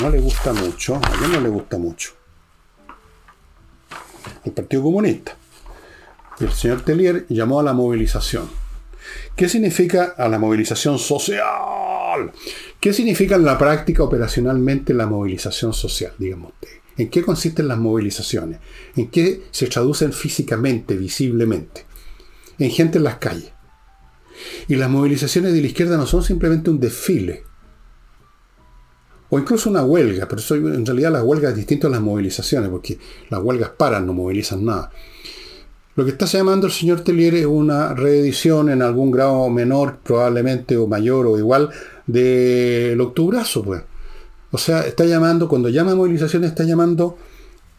[0.00, 0.96] No le gusta mucho.
[0.96, 2.12] ¿A quién no le gusta mucho?
[4.44, 5.36] El Partido Comunista.
[6.40, 8.48] El señor Tellier llamó a la movilización.
[9.36, 12.32] ¿Qué significa a la movilización social?
[12.80, 16.12] ¿Qué significa en la práctica operacionalmente la movilización social?
[16.18, 16.52] Digamos.
[16.96, 18.60] ¿En qué consisten las movilizaciones?
[18.96, 21.84] ¿En qué se traducen físicamente, visiblemente?
[22.58, 23.52] En gente en las calles.
[24.68, 27.44] Y las movilizaciones de la izquierda no son simplemente un desfile.
[29.30, 30.42] O incluso una huelga, pero
[30.74, 32.98] en realidad las huelgas es distinto a las movilizaciones, porque
[33.30, 34.90] las huelgas paran, no movilizan nada.
[35.96, 40.76] Lo que está llamando el señor Tellier es una reedición en algún grado menor, probablemente,
[40.76, 41.70] o mayor o igual,
[42.06, 43.82] del octubrazo, pues.
[44.50, 47.16] O sea, está llamando, cuando llama a movilización, está llamando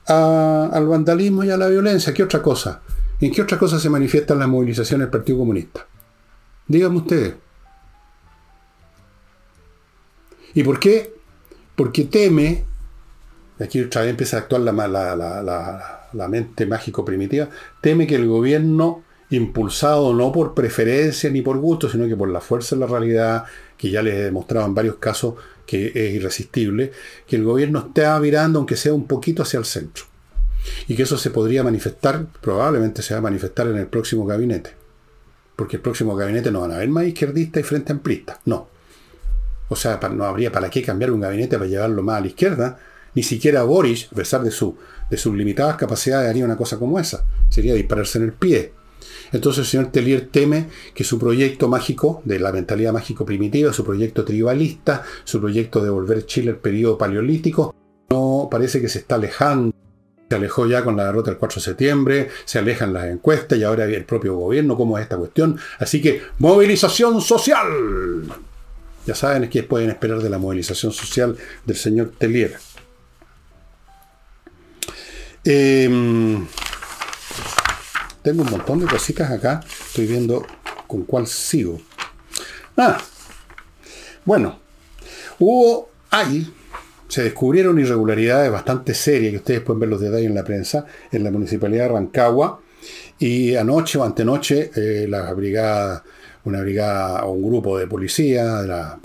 [0.08, 2.14] al vandalismo y a la violencia.
[2.14, 2.82] ¿Qué otra cosa?
[3.22, 5.86] ¿En qué otra cosa se manifiestan las movilizaciones del Partido Comunista?
[6.68, 7.36] Díganme ustedes.
[10.54, 11.15] ¿Y por qué?
[11.76, 12.64] Porque teme,
[13.60, 17.50] aquí otra vez empieza a actuar la, mente mágico primitiva,
[17.82, 22.42] teme que el gobierno, impulsado no por preferencia ni por gusto, sino que por la
[22.42, 23.46] fuerza de la realidad,
[23.78, 25.36] que ya les he demostrado en varios casos
[25.66, 26.92] que es irresistible,
[27.28, 30.06] que el gobierno esté virando, aunque sea un poquito, hacia el centro.
[30.88, 34.72] Y que eso se podría manifestar, probablemente se va a manifestar en el próximo gabinete.
[35.56, 38.40] Porque el próximo gabinete no van a haber más izquierdistas y frente amplistas.
[38.46, 38.68] No.
[39.70, 42.78] O sea, no habría para qué cambiar un gabinete para llevarlo más a la izquierda.
[43.14, 44.78] Ni siquiera Boris, a pesar de, su,
[45.10, 47.26] de sus limitadas capacidades, haría una cosa como esa.
[47.50, 48.74] Sería dispararse en el pie.
[49.32, 53.84] Entonces el señor Tellier teme que su proyecto mágico, de la mentalidad mágico primitiva, su
[53.84, 57.76] proyecto tribalista, su proyecto de volver Chile al periodo paleolítico,
[58.10, 59.74] no parece que se está alejando.
[60.30, 63.64] Se alejó ya con la derrota del 4 de septiembre, se alejan las encuestas y
[63.64, 65.58] ahora el propio gobierno, cómo es esta cuestión.
[65.78, 67.68] Así que, movilización social.
[69.06, 72.58] Ya saben qué pueden esperar de la movilización social del señor Tellier.
[75.44, 75.88] Eh,
[78.24, 79.60] tengo un montón de cositas acá.
[79.88, 80.46] Estoy viendo
[80.88, 81.80] con cuál sigo.
[82.76, 82.98] Ah,
[84.26, 84.60] bueno,
[85.38, 86.52] hubo, hay,
[87.08, 91.24] se descubrieron irregularidades bastante serias, que ustedes pueden ver los detalles en la prensa, en
[91.24, 92.62] la municipalidad de Rancagua.
[93.20, 96.04] Y anoche o antenoche, eh, la brigada,
[96.46, 99.00] una brigada o un grupo de policía, de la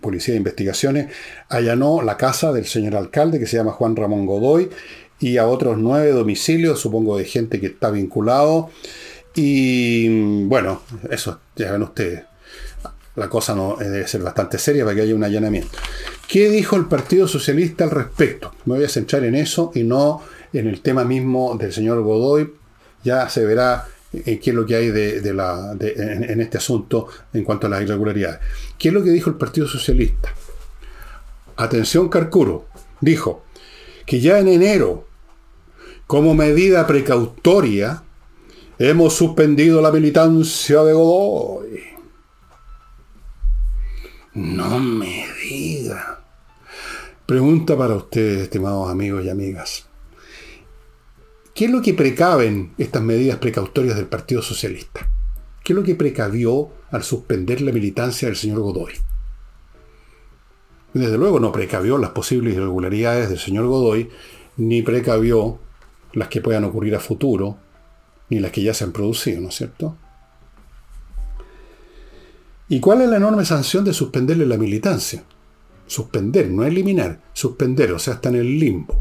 [0.00, 1.12] Policía de Investigaciones,
[1.48, 4.70] allanó la casa del señor alcalde, que se llama Juan Ramón Godoy,
[5.18, 8.70] y a otros nueve domicilios, supongo de gente que está vinculado.
[9.34, 12.24] Y bueno, eso, ya ven ustedes.
[13.16, 15.76] La cosa no debe ser bastante seria para que haya un allanamiento.
[16.26, 18.54] ¿Qué dijo el Partido Socialista al respecto?
[18.64, 20.22] Me voy a centrar en eso y no
[20.52, 22.54] en el tema mismo del señor Godoy.
[23.02, 27.66] Ya se verá qué es lo que hay de, en, en este asunto en cuanto
[27.66, 28.40] a las irregularidades.
[28.78, 30.34] ¿Qué es lo que dijo el Partido Socialista?
[31.56, 32.66] Atención, Carcuro.
[33.00, 33.44] Dijo
[34.06, 35.06] que ya en enero
[36.06, 38.02] como medida precautoria,
[38.80, 41.80] hemos suspendido la militancia de Godoy.
[44.34, 46.24] No me diga.
[47.26, 49.89] Pregunta para ustedes, estimados amigos y amigas.
[51.54, 55.08] ¿Qué es lo que precaven estas medidas precautorias del Partido Socialista?
[55.64, 58.92] ¿Qué es lo que precavió al suspender la militancia del señor Godoy?
[60.94, 64.08] Desde luego no precavió las posibles irregularidades del señor Godoy,
[64.56, 65.58] ni precavió
[66.12, 67.58] las que puedan ocurrir a futuro,
[68.28, 69.96] ni las que ya se han producido, ¿no es cierto?
[72.68, 75.24] ¿Y cuál es la enorme sanción de suspenderle la militancia?
[75.86, 78.96] Suspender, no eliminar, suspender, o sea, está en el limbo.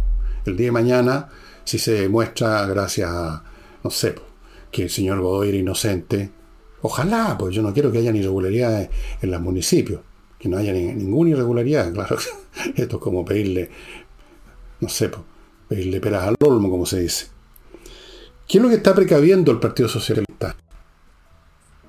[0.46, 1.30] El día de mañana,
[1.70, 3.44] si se demuestra, gracias a,
[3.84, 4.16] no sé,
[4.72, 6.32] que el señor Godoy era inocente,
[6.82, 8.90] ojalá, pues yo no quiero que haya irregularidades
[9.22, 10.02] en los municipios,
[10.40, 12.18] que no haya ninguna irregularidad, claro.
[12.76, 13.70] Esto es como pedirle,
[14.80, 15.12] no sé,
[15.68, 17.28] pues, le peras al olmo, como se dice.
[18.48, 20.56] ¿Qué es lo que está precaviendo el Partido Socialista?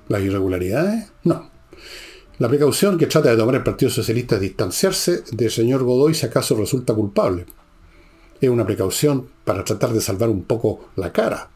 [0.09, 1.11] ¿Las irregularidades?
[1.23, 1.49] No.
[2.37, 6.27] La precaución que trata de tomar el Partido Socialista es distanciarse del señor Godoy si
[6.27, 7.47] acaso resulta culpable.
[8.41, 11.49] Es una precaución para tratar de salvar un poco la cara,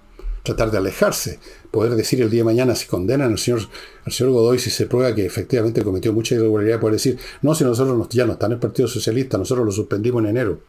[0.44, 1.40] tratar de alejarse,
[1.72, 3.62] poder decir el día de mañana si condenan al señor,
[4.06, 7.64] al señor Godoy, si se prueba que efectivamente cometió mucha irregularidad, poder decir, no, si
[7.64, 10.60] nosotros ya no está en el Partido Socialista, nosotros lo suspendimos en enero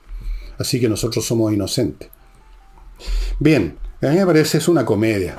[0.58, 2.08] así que nosotros somos inocentes.
[3.38, 5.36] Bien, a mí me parece es una comedia.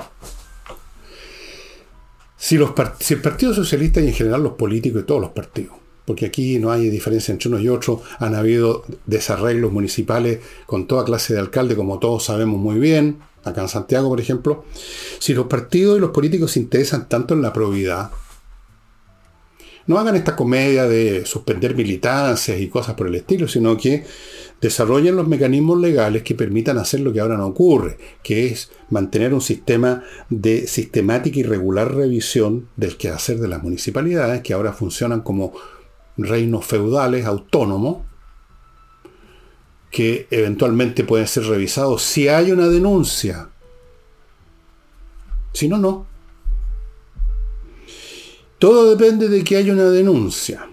[2.36, 5.76] Si, los si el Partido Socialista y en general los políticos y todos los partidos
[6.08, 11.04] porque aquí no hay diferencia entre uno y otro, han habido desarreglos municipales con toda
[11.04, 14.64] clase de alcalde, como todos sabemos muy bien, acá en Santiago, por ejemplo.
[15.18, 18.10] Si los partidos y los políticos se interesan tanto en la probidad,
[19.86, 24.04] no hagan esta comedia de suspender militancias y cosas por el estilo, sino que
[24.62, 29.34] desarrollen los mecanismos legales que permitan hacer lo que ahora no ocurre, que es mantener
[29.34, 35.20] un sistema de sistemática y regular revisión del quehacer de las municipalidades, que ahora funcionan
[35.20, 35.52] como
[36.18, 38.04] reinos feudales autónomos,
[39.90, 43.48] que eventualmente pueden ser revisados si hay una denuncia.
[45.52, 46.06] Si no, no.
[48.58, 50.68] Todo depende de que haya una denuncia.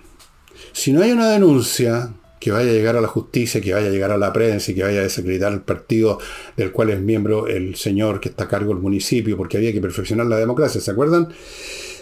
[0.74, 3.92] Si no hay una denuncia que vaya a llegar a la justicia, que vaya a
[3.92, 6.20] llegar a la prensa y que vaya a desacreditar el partido
[6.58, 9.82] del cual es miembro el señor que está a cargo del municipio, porque había que
[9.82, 11.30] perfeccionar la democracia, ¿se acuerdan?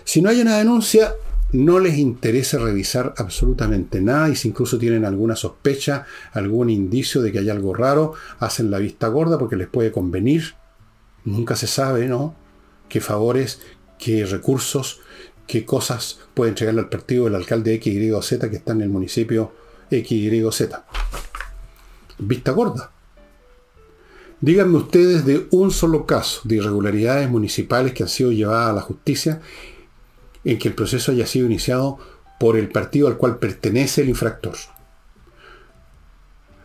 [0.03, 1.13] Si no hay una denuncia,
[1.53, 7.31] no les interesa revisar absolutamente nada y si incluso tienen alguna sospecha, algún indicio de
[7.31, 10.55] que hay algo raro, hacen la vista gorda porque les puede convenir.
[11.25, 12.35] Nunca se sabe, ¿no?
[12.89, 13.61] Qué favores,
[13.99, 15.01] qué recursos,
[15.45, 18.81] qué cosas puede entregarle al partido el alcalde X, Y o Z que está en
[18.81, 19.51] el municipio
[19.91, 20.85] X, Y o Z.
[22.17, 22.91] Vista gorda.
[24.41, 28.81] Díganme ustedes de un solo caso de irregularidades municipales que han sido llevadas a la
[28.81, 29.39] justicia
[30.43, 31.99] en que el proceso haya sido iniciado
[32.39, 34.55] por el partido al cual pertenece el infractor.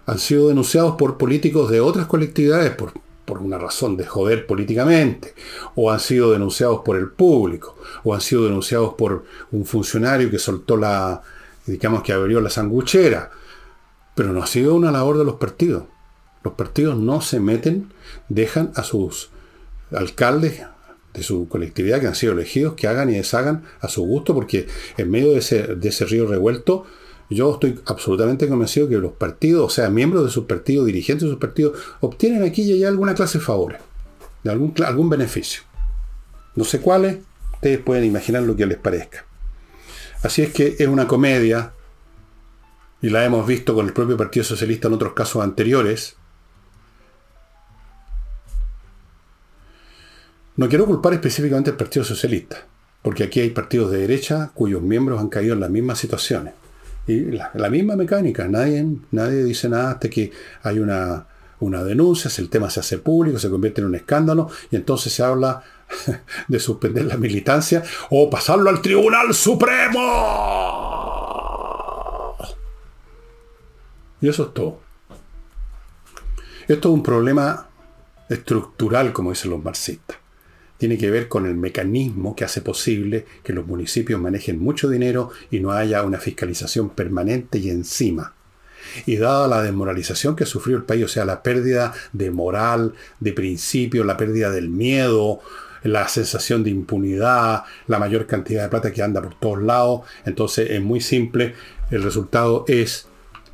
[0.07, 2.93] Han sido denunciados por políticos de otras colectividades por,
[3.25, 5.35] por una razón de joder políticamente,
[5.75, 10.38] o han sido denunciados por el público, o han sido denunciados por un funcionario que
[10.38, 11.23] soltó la,
[11.67, 13.31] digamos que abrió la sanguchera,
[14.14, 15.85] pero no ha sido una labor de los partidos.
[16.43, 17.93] Los partidos no se meten,
[18.29, 19.31] dejan a sus
[19.93, 20.62] alcaldes,
[21.14, 24.66] de su colectividad que han sido elegidos, que hagan y deshagan a su gusto, porque
[24.97, 26.85] en medio de ese, de ese río revuelto,
[27.31, 31.31] yo estoy absolutamente convencido que los partidos, o sea, miembros de sus partidos, dirigentes de
[31.31, 33.81] sus partidos, obtienen aquí y allá alguna clase de favores,
[34.44, 35.62] de algún, algún beneficio.
[36.55, 37.18] No sé cuáles,
[37.55, 39.27] ustedes pueden imaginar lo que les parezca.
[40.23, 41.73] Así es que es una comedia,
[43.01, 46.16] y la hemos visto con el propio Partido Socialista en otros casos anteriores,
[50.59, 52.66] No quiero culpar específicamente al Partido Socialista,
[53.03, 56.53] porque aquí hay partidos de derecha cuyos miembros han caído en las mismas situaciones.
[57.07, 60.33] Y la, misma mecánica, nadie, nadie dice nada hasta que
[60.64, 61.29] hay una,
[61.61, 65.23] una denuncia, el tema se hace público, se convierte en un escándalo, y entonces se
[65.23, 65.62] habla
[66.49, 70.01] de suspender la militancia o pasarlo al Tribunal Supremo.
[74.21, 74.81] Y eso es todo.
[76.66, 77.68] Esto es un problema
[78.29, 80.17] estructural, como dicen los marxistas
[80.79, 85.31] tiene que ver con el mecanismo que hace posible que los municipios manejen mucho dinero
[85.51, 88.35] y no haya una fiscalización permanente y encima.
[89.05, 93.33] Y dada la desmoralización que sufrió el país, o sea, la pérdida de moral, de
[93.33, 95.41] principio, la pérdida del miedo,
[95.83, 100.71] la sensación de impunidad, la mayor cantidad de plata que anda por todos lados, entonces
[100.71, 101.55] es muy simple,
[101.91, 103.09] el resultado es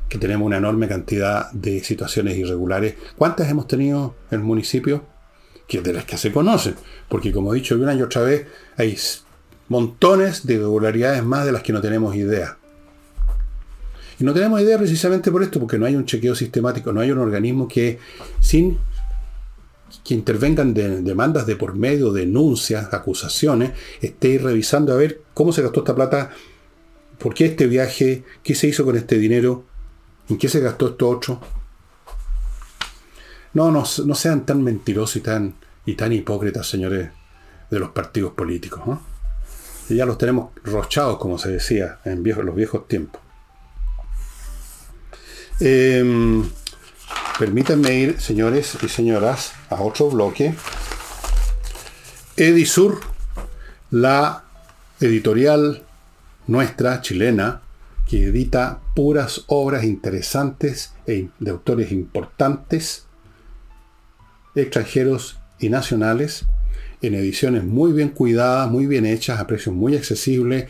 [0.09, 2.95] que tenemos una enorme cantidad de situaciones irregulares.
[3.17, 5.14] ¿Cuántas hemos tenido en el municipio?
[5.67, 6.75] Que de las que se conocen,
[7.09, 8.47] porque como he dicho una y otra vez,
[8.77, 8.97] hay
[9.67, 12.57] montones de irregularidades más de las que no tenemos idea.
[14.19, 17.11] Y no tenemos idea precisamente por esto, porque no hay un chequeo sistemático, no hay
[17.11, 17.99] un organismo que
[18.39, 18.77] sin
[20.03, 25.61] que intervengan de demandas de por medio, denuncias, acusaciones, esté revisando a ver cómo se
[25.61, 26.31] gastó esta plata,
[27.17, 29.63] por qué este viaje, qué se hizo con este dinero,
[30.29, 31.41] en qué se gastó esto otro.
[33.55, 37.09] No, no, sean tan mentirosos y tan, y tan hipócritas, señores,
[37.71, 38.83] de los partidos políticos.
[39.89, 43.21] Y ya los tenemos rochados, como se decía en los viejos tiempos.
[45.61, 46.43] Em,
[47.39, 50.53] permítanme ir, señores y señoras, a otro bloque.
[52.35, 52.99] Edisur,
[53.89, 54.43] la
[54.99, 55.81] editorial
[56.47, 57.61] nuestra, chilena,
[58.05, 63.04] que edita puras obras interesantes e de autores importantes
[64.55, 66.45] extranjeros y nacionales,
[67.01, 70.65] en ediciones muy bien cuidadas, muy bien hechas, a precios muy accesibles,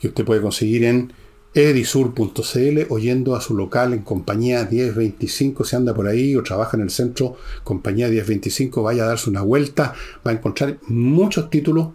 [0.00, 1.12] que usted puede conseguir en
[1.54, 6.76] edisur.cl o yendo a su local en compañía 1025, si anda por ahí o trabaja
[6.76, 9.94] en el centro, compañía 1025, vaya a darse una vuelta,
[10.26, 11.88] va a encontrar muchos títulos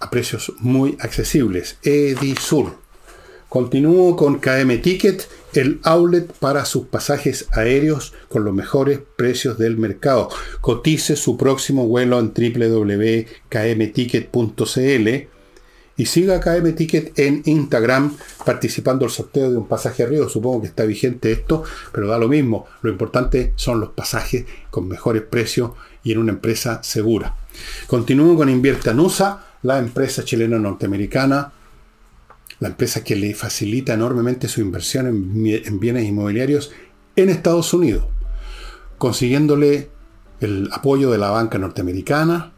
[0.00, 1.78] a precios muy accesibles.
[1.82, 2.78] Edisur.
[3.48, 9.76] Continúo con KM Ticket el outlet para sus pasajes aéreos con los mejores precios del
[9.76, 10.28] mercado.
[10.60, 15.08] Cotice su próximo vuelo en www.kmticket.cl
[15.96, 16.40] Y siga
[16.74, 20.28] Ticket en Instagram participando del sorteo de un pasaje a Río.
[20.28, 22.66] Supongo que está vigente esto, pero da lo mismo.
[22.82, 25.72] Lo importante son los pasajes con mejores precios
[26.02, 27.36] y en una empresa segura.
[27.86, 31.52] Continúo con Invierte Anusa, la empresa chilena norteamericana,
[32.60, 36.70] la empresa que le facilita enormemente su inversión en bienes inmobiliarios
[37.16, 38.04] en Estados Unidos,
[38.98, 39.90] consiguiéndole
[40.40, 42.52] el apoyo de la banca norteamericana,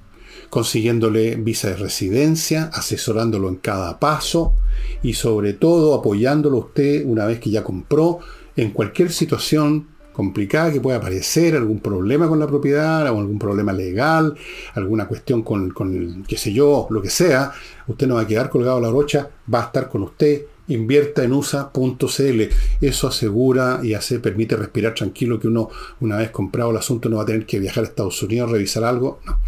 [0.50, 4.54] consiguiéndole visa de residencia, asesorándolo en cada paso
[5.02, 8.18] y sobre todo apoyándolo usted una vez que ya compró
[8.56, 13.72] en cualquier situación complicada que pueda aparecer, algún problema con la propiedad, o algún problema
[13.72, 14.34] legal,
[14.74, 17.52] alguna cuestión con, con qué sé yo, lo que sea,
[17.86, 21.24] usted no va a quedar colgado a la brocha, va a estar con usted, invierta
[21.24, 22.42] en USA.cl.
[22.80, 27.16] Eso asegura y hace, permite respirar tranquilo que uno, una vez comprado el asunto, no
[27.16, 29.20] va a tener que viajar a Estados Unidos a revisar algo.
[29.24, 29.38] No.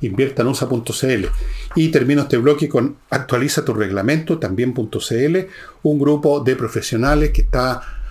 [0.00, 1.26] Invierta en USA.cl.
[1.76, 5.36] Y termino este bloque con actualiza tu reglamento, también.cl,
[5.84, 8.01] un grupo de profesionales que está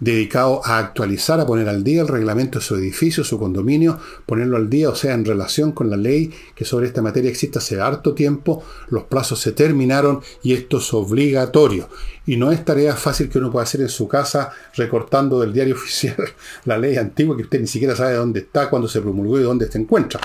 [0.00, 4.56] dedicado a actualizar, a poner al día el reglamento de su edificio, su condominio, ponerlo
[4.56, 7.80] al día, o sea, en relación con la ley que sobre esta materia existe hace
[7.80, 11.88] harto tiempo, los plazos se terminaron y esto es obligatorio.
[12.26, 15.74] Y no es tarea fácil que uno pueda hacer en su casa recortando del diario
[15.78, 16.16] oficial
[16.64, 19.70] la ley antigua que usted ni siquiera sabe dónde está, cuándo se promulgó y dónde
[19.70, 20.20] se encuentra.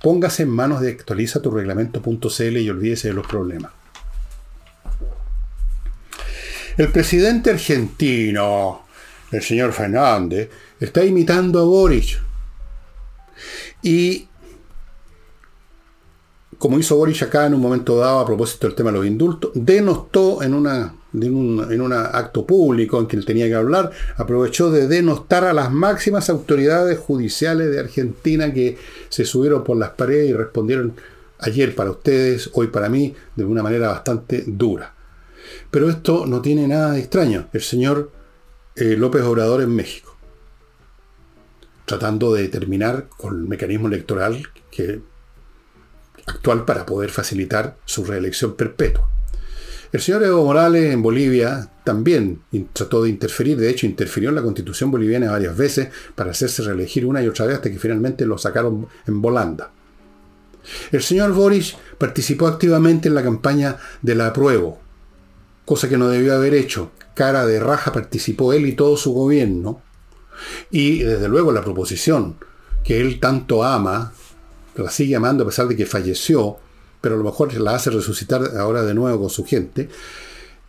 [0.00, 3.72] Póngase en manos de actualiza tu reglamento.cl y olvídese de los problemas.
[6.76, 8.82] El presidente argentino,
[9.30, 10.50] el señor Fernández,
[10.80, 12.18] está imitando a Boris.
[13.82, 14.28] Y
[16.58, 19.52] como hizo Boris acá en un momento dado a propósito del tema de los indultos,
[19.54, 24.88] denostó en, una, en, un, acto público en que él tenía que hablar, aprovechó de
[24.88, 28.76] denostar a las máximas autoridades judiciales de Argentina que
[29.08, 30.94] se subieron por las paredes y respondieron
[31.38, 34.94] ayer para ustedes, hoy para mí, de una manera bastante dura.
[35.70, 37.48] Pero esto no tiene nada de extraño.
[37.52, 38.10] El señor
[38.78, 40.16] eh, López Obrador en México,
[41.84, 45.00] tratando de terminar con el mecanismo electoral que,
[46.26, 49.10] actual para poder facilitar su reelección perpetua.
[49.90, 52.42] El señor Evo Morales en Bolivia también
[52.74, 57.06] trató de interferir, de hecho interfirió en la constitución boliviana varias veces para hacerse reelegir
[57.06, 59.72] una y otra vez hasta que finalmente lo sacaron en volanda.
[60.92, 64.78] El señor Boris participó activamente en la campaña de la apruebo,
[65.68, 69.82] cosa que no debió haber hecho, cara de raja participó él y todo su gobierno.
[70.70, 72.36] Y desde luego la proposición
[72.82, 74.14] que él tanto ama,
[74.76, 76.56] la sigue amando a pesar de que falleció,
[77.02, 79.90] pero a lo mejor la hace resucitar ahora de nuevo con su gente,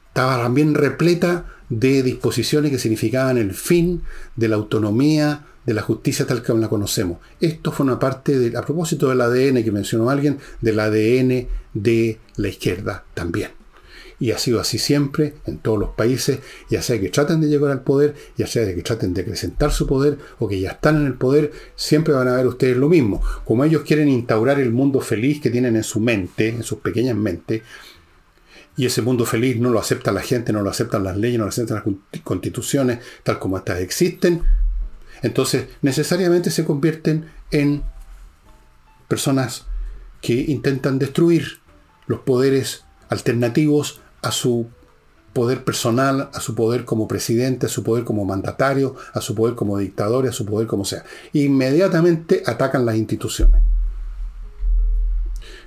[0.09, 4.01] estaba también repleta de disposiciones que significaban el fin
[4.35, 7.19] de la autonomía, de la justicia tal como la conocemos.
[7.39, 12.49] Esto fue una parte, a propósito del ADN que mencionó alguien, del ADN de la
[12.49, 13.58] izquierda también.
[14.19, 17.71] Y ha sido así siempre en todos los países, ya sea que traten de llegar
[17.71, 21.05] al poder, ya sea que traten de acrecentar su poder o que ya están en
[21.05, 23.21] el poder, siempre van a ver ustedes lo mismo.
[23.45, 27.15] Como ellos quieren instaurar el mundo feliz que tienen en su mente, en sus pequeñas
[27.15, 27.61] mentes,
[28.75, 31.43] y ese mundo feliz no lo acepta la gente, no lo aceptan las leyes, no
[31.43, 34.43] lo aceptan las constituciones, tal como estas existen,
[35.21, 37.83] entonces necesariamente se convierten en
[39.07, 39.65] personas
[40.21, 41.59] que intentan destruir
[42.07, 44.67] los poderes alternativos a su
[45.33, 49.55] poder personal, a su poder como presidente, a su poder como mandatario, a su poder
[49.55, 51.03] como dictador, a su poder como sea.
[51.33, 53.61] Inmediatamente atacan las instituciones.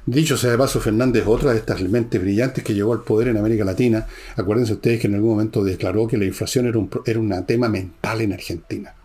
[0.04, 3.36] Dicho sea de paso, Fernández, otra de estas mentes brillantes que llegó al poder en
[3.36, 7.20] América Latina, acuérdense ustedes que en algún momento declaró que la inflación era un, era
[7.20, 8.96] un tema mental en Argentina.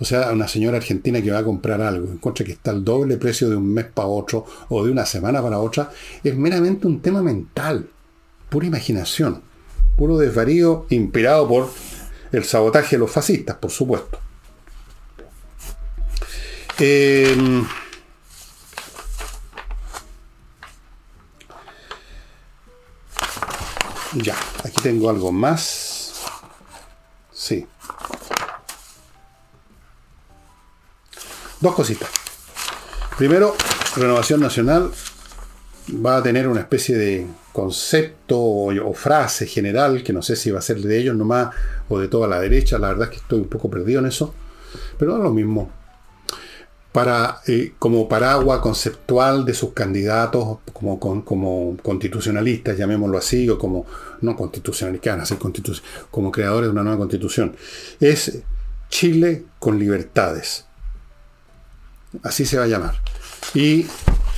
[0.00, 3.16] O sea, una señora argentina que va a comprar algo, encuentra que está al doble
[3.16, 5.90] precio de un mes para otro o de una semana para otra,
[6.22, 7.88] es meramente un tema mental
[8.48, 9.42] pura imaginación,
[9.96, 11.70] puro desvarío inspirado por
[12.32, 14.18] el sabotaje de los fascistas, por supuesto.
[16.78, 17.64] Em,
[24.14, 26.22] ya, aquí tengo algo más.
[27.32, 27.66] Sí.
[31.62, 32.10] Dos cositas.
[33.16, 33.54] Primero,
[33.94, 34.90] Renovación Nacional
[36.04, 40.58] va a tener una especie de concepto o, frase general, que no sé si va
[40.58, 41.54] a ser de ellos nomás
[41.88, 44.34] o de toda la derecha, la verdad es que estoy un poco perdido en eso,
[44.98, 45.70] pero es lo mismo.
[47.46, 50.98] Eh, como paraguas conceptual de sus candidatos como
[51.80, 53.86] constitucionalistas, llamémoslo así, o como,
[54.20, 55.32] no constitucionalistas,
[56.10, 57.54] como creadores de una nueva constitución.
[58.00, 58.40] Es
[58.90, 60.66] Chile con libertades.
[62.22, 62.94] Así se va a llamar.
[63.54, 63.86] Y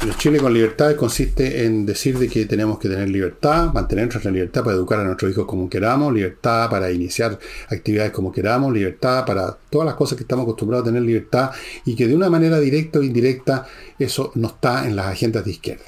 [0.03, 4.31] el Chile con libertad consiste en decir de que tenemos que tener libertad, mantener nuestra
[4.31, 7.39] libertad para educar a nuestros hijos como queramos, libertad para iniciar
[7.71, 11.53] actividades como queramos, libertad para todas las cosas que estamos acostumbrados a tener libertad
[11.87, 13.67] y que de una manera directa o indirecta
[13.99, 15.85] eso no está en las agendas de izquierda.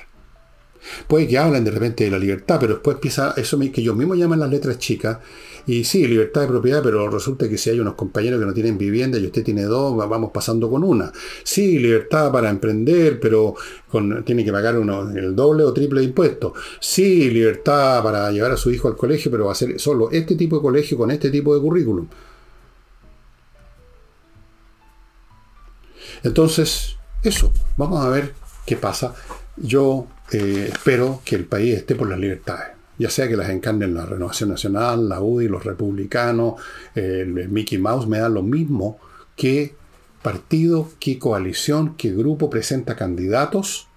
[1.09, 4.19] Puede que hablen de repente de la libertad, pero después empieza eso que ellos mismos
[4.19, 5.19] llaman las letras chicas.
[5.67, 8.79] Y sí, libertad de propiedad, pero resulta que si hay unos compañeros que no tienen
[8.79, 11.13] vivienda y usted tiene dos, vamos pasando con una.
[11.43, 13.55] Sí, libertad para emprender, pero
[14.25, 16.53] tiene que pagar uno, el doble o triple de impuestos.
[16.81, 20.37] Sí, libertad para llevar a su hijo al colegio, pero va a ser solo este
[20.37, 22.07] tipo de colegio con este tipo de currículum.
[26.23, 29.15] Entonces, eso, vamos a ver qué pasa.
[29.57, 33.95] Yo eh, espero que el país esté por las libertades, ya sea que las encarnen
[33.95, 36.55] la Renovación Nacional, la UDI, los republicanos,
[36.95, 38.99] el Mickey Mouse, me da lo mismo
[39.37, 39.75] que
[40.23, 43.89] partido, qué coalición, qué grupo presenta candidatos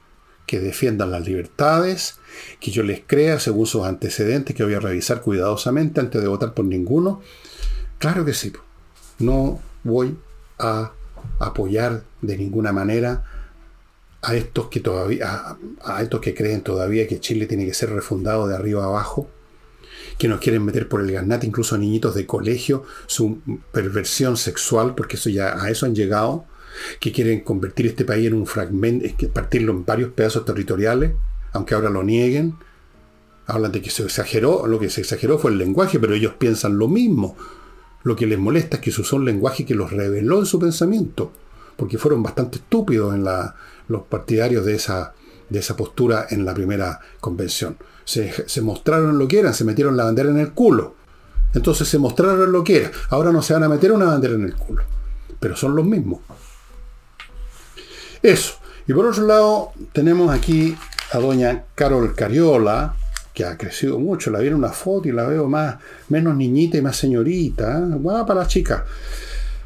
[0.45, 2.19] que defiendan las libertades,
[2.59, 6.53] que yo les crea según sus antecedentes, que voy a revisar cuidadosamente antes de votar
[6.53, 7.21] por ninguno.
[7.99, 8.51] Claro que sí,
[9.19, 10.17] no voy
[10.57, 10.91] a
[11.39, 13.23] apoyar de ninguna manera
[14.21, 18.47] a estos que todavía, a, estos que creen todavía que Chile tiene que ser refundado
[18.47, 19.29] de arriba a abajo,
[20.17, 23.39] que nos quieren meter por el garnate, incluso niñitos de colegio, su
[23.71, 26.45] perversión sexual, porque eso ya a eso han llegado,
[26.99, 31.13] que quieren convertir este país en un fragmento, partirlo en varios pedazos territoriales,
[31.53, 32.55] aunque ahora lo nieguen.
[33.47, 36.77] Hablan de que se exageró, lo que se exageró fue el lenguaje, pero ellos piensan
[36.77, 37.35] lo mismo.
[38.03, 41.31] Lo que les molesta es que usó un lenguaje que los reveló en su pensamiento,
[41.75, 43.55] porque fueron bastante estúpidos en la,
[43.89, 45.13] los partidarios de esa,
[45.49, 47.77] de esa postura en la primera convención.
[48.05, 50.95] Se, mostraron lo que eran, se metieron la bandera en el culo.
[51.53, 52.91] Entonces se mostraron lo que era.
[53.09, 54.83] Ahora no se van a meter una bandera en el culo.
[55.39, 56.21] Pero son los mismos.
[58.21, 58.55] Eso.
[58.87, 60.75] Y por otro lado, tenemos aquí
[61.11, 62.95] a doña Carol Cariola,
[63.33, 64.31] que ha crecido mucho.
[64.31, 65.77] La vi en una foto y la veo más,
[66.09, 67.87] menos niñita y más señorita.
[68.27, 68.85] para la chica.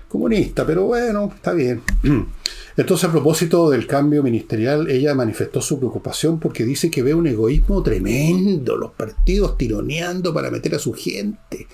[0.07, 1.81] Comunista, pero bueno, está bien.
[2.75, 7.27] Entonces, a propósito del cambio ministerial, ella manifestó su preocupación porque dice que ve un
[7.27, 11.67] egoísmo tremendo, los partidos tironeando para meter a su gente.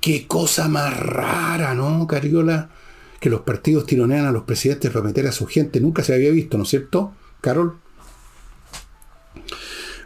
[0.00, 2.70] Qué cosa más rara, ¿no, Cariola?
[3.20, 5.80] Que los partidos tironean a los presidentes para meter a su gente.
[5.80, 7.78] Nunca se había visto, ¿no es cierto, Carol?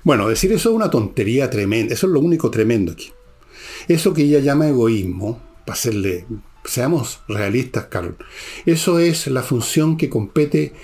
[0.05, 1.95] Bueno, decir eso es una tontería tremenda.
[1.95, 3.13] Eso es lo único tremendo aquí.
[3.89, 6.27] Eso que ella llama egoísmo, para hacerle
[6.69, 8.17] Seamos realistas, Carol.
[8.67, 10.75] Eso es la función que compete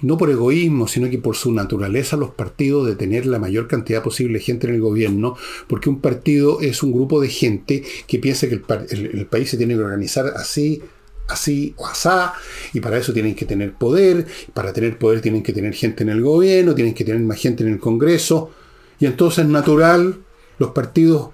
[0.00, 4.02] no por egoísmo, sino que por su naturaleza los partidos de tener la mayor cantidad
[4.02, 5.36] posible de gente en el gobierno,
[5.68, 9.74] porque un partido es un grupo de gente que piensa que el, país se tiene
[9.74, 10.82] que organizar así,
[11.28, 12.34] así o asá,
[12.72, 16.10] y para eso tienen que tener poder, para tener poder tienen que tener gente en
[16.10, 18.50] el gobierno, tienen que tener más gente en el Congreso,
[18.98, 20.18] y entonces natural,
[20.58, 21.30] los partidos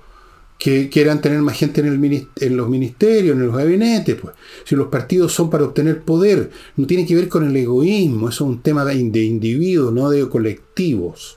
[0.62, 4.14] que quieran tener más gente en, el, en los ministerios, en los gabinetes.
[4.14, 4.36] Pues.
[4.62, 8.44] Si los partidos son para obtener poder, no tiene que ver con el egoísmo, eso
[8.44, 11.36] es un tema de, de individuos, no de colectivos.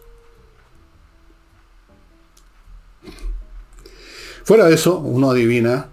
[4.43, 5.89] Fuera de eso, uno adivina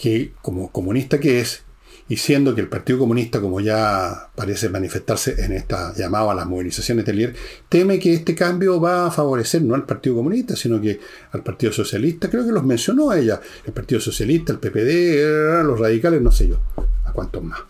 [0.00, 1.65] que como comunista que es,
[2.08, 6.46] y siendo que el Partido Comunista, como ya parece manifestarse en esta llamada a las
[6.46, 7.34] movilizaciones Telier,
[7.68, 11.00] teme que este cambio va a favorecer no al Partido Comunista, sino que
[11.32, 16.22] al Partido Socialista, creo que los mencionó ella, el Partido Socialista, el PPD, los radicales,
[16.22, 16.60] no sé yo,
[17.04, 17.60] a cuántos más.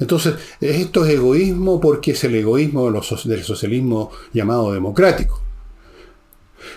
[0.00, 5.47] Entonces, esto es egoísmo porque es el egoísmo del socialismo llamado democrático.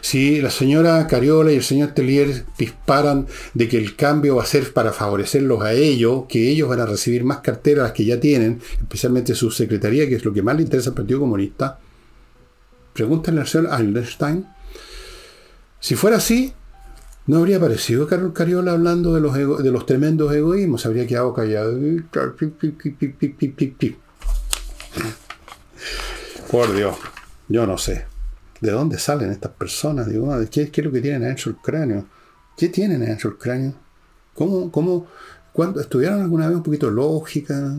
[0.02, 4.48] Si la señora Cariola y el señor Tellier disparan de que el cambio va a
[4.48, 8.60] ser para favorecerlos a ellos, que ellos van a recibir más carteras que ya tienen,
[8.80, 11.80] especialmente su secretaría, que es lo que más le interesa al Partido Comunista,
[12.94, 14.48] pregúntenle al señor Einstein.
[15.80, 16.54] Si fuera así,
[17.28, 21.80] no habría aparecido Carol Cariola hablando de los, de los tremendos egoísmos, habría quedado callado.
[26.50, 26.96] Por Dios,
[27.48, 28.11] yo no sé.
[28.62, 30.08] ¿De dónde salen estas personas?
[30.08, 32.06] Digo, ¿qué, ¿qué, es lo que tienen adentro el cráneo?
[32.56, 33.74] ¿Qué tienen adentro el cráneo?
[34.36, 35.08] ¿Cómo, cómo,
[35.52, 37.76] cuando estudiaron alguna vez un poquito lógica?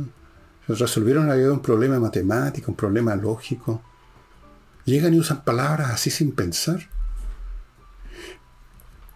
[0.66, 3.80] ¿Resolvieron alguna vez un problema matemático, un problema lógico?
[4.85, 6.80] ¿Llegan y usan palabras así sin pensar?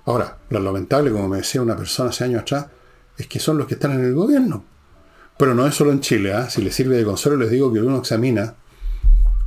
[0.05, 2.67] Ahora, lo lamentable, como me decía una persona hace años atrás,
[3.19, 4.64] es que son los que están en el gobierno.
[5.37, 6.33] Pero no es solo en Chile.
[6.33, 6.49] ¿ah?
[6.49, 8.55] Si les sirve de consuelo, les digo que uno examina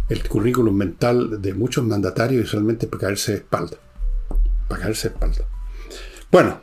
[0.10, 3.78] el currículum mental de muchos mandatarios y solamente para caerse de espalda.
[4.68, 5.46] Para caerse de espalda.
[6.32, 6.62] Bueno,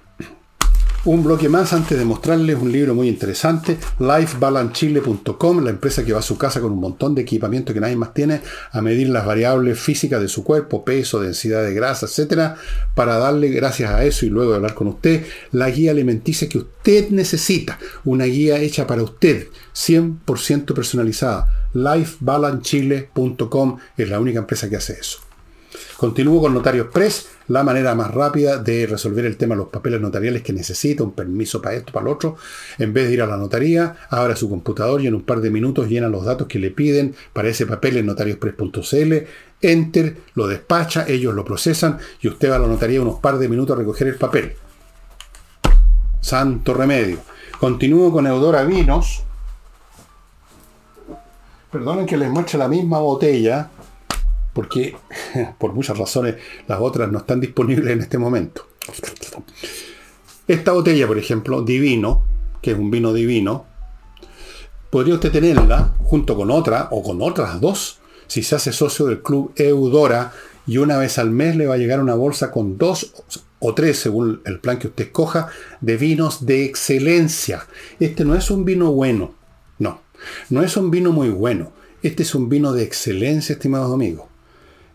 [1.07, 6.19] Un bloque más antes de mostrarles un libro muy interesante, lifebalancechile.com, la empresa que va
[6.19, 8.41] a su casa con un montón de equipamiento que nadie más tiene
[8.73, 12.57] a medir las variables físicas de su cuerpo, peso, densidad de grasa, etcétera,
[12.97, 16.59] para darle gracias a eso y luego de hablar con usted la guía alimenticia que
[16.59, 19.47] usted necesita, una guía hecha para usted,
[19.77, 21.69] 100% personalizada.
[21.73, 25.26] lifebalancechile.com es la única empresa que hace eso.
[25.97, 29.99] Continúo con Notario Express, la manera más rápida de resolver el tema de los papeles
[29.99, 32.37] notariales que necesita, un permiso para esto, para lo otro.
[32.79, 35.51] En vez de ir a la notaría, abra su computador y en un par de
[35.51, 39.15] minutos llena los datos que le piden para ese papel en notarioexpress.cl.
[39.63, 43.49] Enter, lo despacha, ellos lo procesan y usted va a la notaría unos par de
[43.49, 44.53] minutos a recoger el papel.
[46.21, 47.21] Santo remedio.
[47.59, 49.23] Continúo con Eudora Vinos.
[51.73, 53.71] Perdonen que les muestre la misma botella
[54.57, 54.97] porque
[55.59, 56.37] por muchas razones
[56.67, 58.67] las otras no están disponibles en este momento.
[60.49, 62.25] Esta botella, por ejemplo, Divino,
[62.63, 63.67] que es un vino divino,
[64.89, 67.99] podría usted tenerla junto con otra o con otras dos
[68.29, 70.33] si se hace socio del club Eudora
[70.67, 73.13] y una vez al mes le va a llegar una bolsa con dos
[73.59, 75.49] o tres, según el plan que usted escoja,
[75.83, 77.67] de vinos de excelencia.
[78.01, 79.35] Este no es un vino bueno,
[79.79, 80.01] no,
[80.49, 81.73] no es un vino muy bueno.
[82.03, 84.27] Este es un vino de excelencia, estimados amigos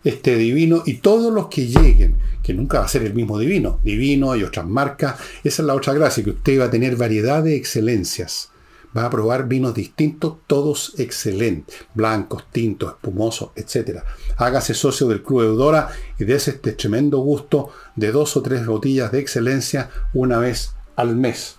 [0.03, 3.79] este divino y todos los que lleguen, que nunca va a ser el mismo divino,
[3.83, 7.43] divino y otras marcas, esa es la otra gracia, que usted va a tener variedad
[7.43, 8.49] de excelencias.
[8.95, 13.99] Va a probar vinos distintos, todos excelentes, blancos, tintos, espumosos, etc.
[14.35, 15.89] Hágase socio del Club Eudora
[16.19, 21.15] y dése este tremendo gusto de dos o tres botellas de excelencia una vez al
[21.15, 21.55] mes.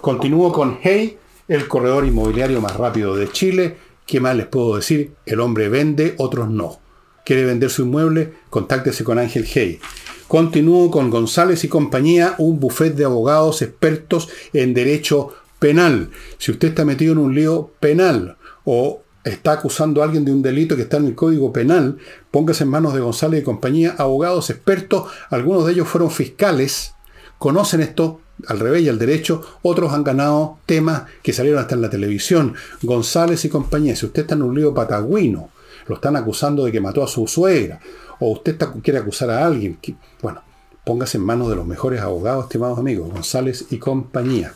[0.00, 3.76] Continúo con Hey, el corredor inmobiliario más rápido de Chile.
[4.06, 5.14] ¿Qué más les puedo decir?
[5.24, 6.85] El hombre vende, otros no
[7.26, 9.80] quiere vender su inmueble, contáctese con Ángel Hey.
[10.28, 16.10] Continúo con González y compañía, un buffet de abogados expertos en derecho penal.
[16.38, 20.40] Si usted está metido en un lío penal o está acusando a alguien de un
[20.40, 21.98] delito que está en el Código Penal,
[22.30, 26.94] póngase en manos de González y compañía, abogados expertos, algunos de ellos fueron fiscales,
[27.38, 31.82] conocen esto al revés y al derecho, otros han ganado temas que salieron hasta en
[31.82, 32.54] la televisión.
[32.82, 35.50] González y compañía, si usted está en un lío patagüino,
[35.88, 37.80] lo están acusando de que mató a su suegra,
[38.20, 39.78] o usted quiere acusar a alguien,
[40.22, 40.42] bueno,
[40.84, 44.54] póngase en manos de los mejores abogados, estimados amigos, González y compañía.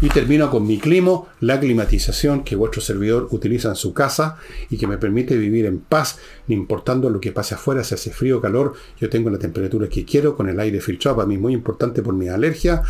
[0.00, 4.36] Y termino con mi climo, la climatización que vuestro servidor utiliza en su casa
[4.70, 8.10] y que me permite vivir en paz, no importando lo que pase afuera, si hace
[8.10, 11.38] frío o calor, yo tengo la temperatura que quiero, con el aire filtrado, para mí
[11.38, 12.82] muy importante por mi alergia,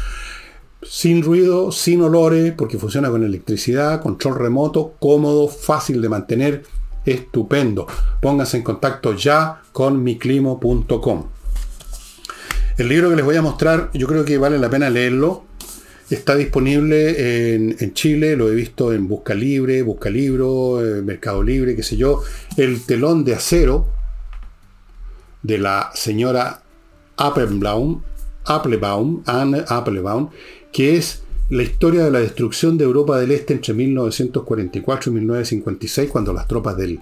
[0.82, 6.64] sin ruido, sin olores, porque funciona con electricidad, control remoto, cómodo, fácil de mantener,
[7.04, 7.86] estupendo.
[8.20, 11.26] Pónganse en contacto ya con miclimo.com.
[12.76, 15.44] El libro que les voy a mostrar, yo creo que vale la pena leerlo.
[16.10, 21.74] Está disponible en, Chile, lo he visto en Busca Libre, Busca Libro, eh, Mercado Libre,
[21.74, 22.22] qué sé yo.
[22.56, 23.88] El telón de acero
[25.42, 26.62] de la señora
[27.16, 28.02] Applebaum,
[28.44, 30.30] Applebaum, Anne Applebaum,
[30.72, 36.10] que es la historia de la destrucción de Europa del Este entre 1944 y 1956,
[36.10, 37.00] cuando las tropas del,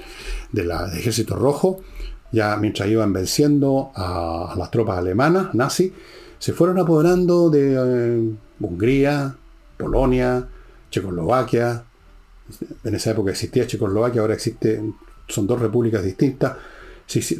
[0.94, 1.80] Ejército Rojo,
[2.32, 5.92] ya mientras iban venciendo a, las tropas alemanas, nazis,
[6.38, 9.36] se fueron apoderando de eh, Hungría,
[9.76, 10.48] Polonia,
[10.90, 11.84] Checoslovaquia.
[12.82, 14.82] En esa época existía Checoslovaquia, ahora existe,
[15.28, 16.56] son dos repúblicas distintas.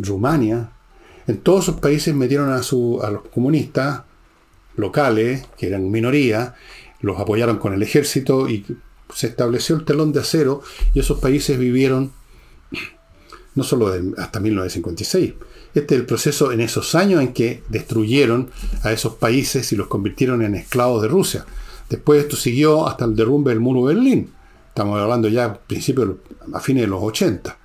[0.01, 0.71] Rumania.
[1.27, 4.03] En todos esos países metieron a, su, a los comunistas
[4.77, 6.55] locales, que eran minoría,
[7.03, 8.65] los apoyaron con el ejército y
[9.15, 10.63] se estableció el telón de acero
[10.95, 12.13] y esos países vivieron
[13.55, 15.35] no solo hasta 1956.
[15.75, 18.51] Este es el proceso en esos años en que destruyeron
[18.83, 21.45] a esos países y los convirtieron en esclavos de Rusia.
[21.89, 24.33] Después esto siguió hasta el derrumbe del muro de Berlín.
[24.69, 25.61] Estamos hablando ya a
[26.55, 27.59] a fines de los 80.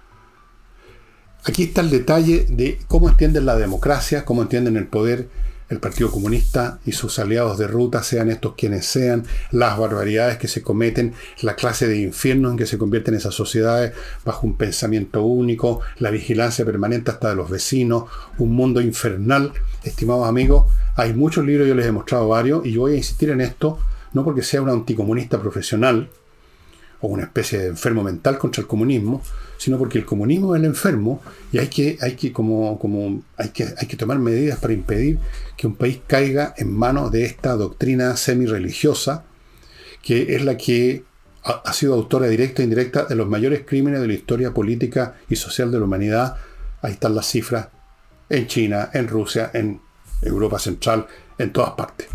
[1.45, 5.29] Aquí está el detalle de cómo entienden la democracia, cómo entienden el poder
[5.69, 10.47] el Partido Comunista y sus aliados de ruta, sean estos quienes sean, las barbaridades que
[10.47, 13.93] se cometen, la clase de infierno en que se convierten esas sociedades
[14.23, 18.05] bajo un pensamiento único, la vigilancia permanente hasta de los vecinos,
[18.37, 19.51] un mundo infernal.
[19.83, 23.41] Estimados amigos, hay muchos libros, yo les he mostrado varios, y voy a insistir en
[23.41, 23.79] esto,
[24.13, 26.09] no porque sea un anticomunista profesional,
[27.01, 29.21] o una especie de enfermo mental contra el comunismo,
[29.57, 31.21] sino porque el comunismo es el enfermo
[31.51, 35.19] y hay que, hay que, como, como, hay que, hay que tomar medidas para impedir
[35.55, 39.25] que un país caiga en manos de esta doctrina semi-religiosa,
[40.01, 41.03] que es la que
[41.43, 45.15] ha, ha sido autora directa e indirecta de los mayores crímenes de la historia política
[45.29, 46.35] y social de la humanidad.
[46.81, 47.69] Ahí están las cifras
[48.29, 49.79] en China, en Rusia, en
[50.21, 52.07] Europa Central, en todas partes.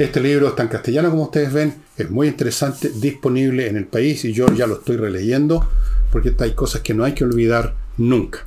[0.00, 4.24] Este libro está en castellano, como ustedes ven, es muy interesante, disponible en el país
[4.24, 5.68] y yo ya lo estoy releyendo
[6.10, 8.46] porque hay cosas que no hay que olvidar nunca.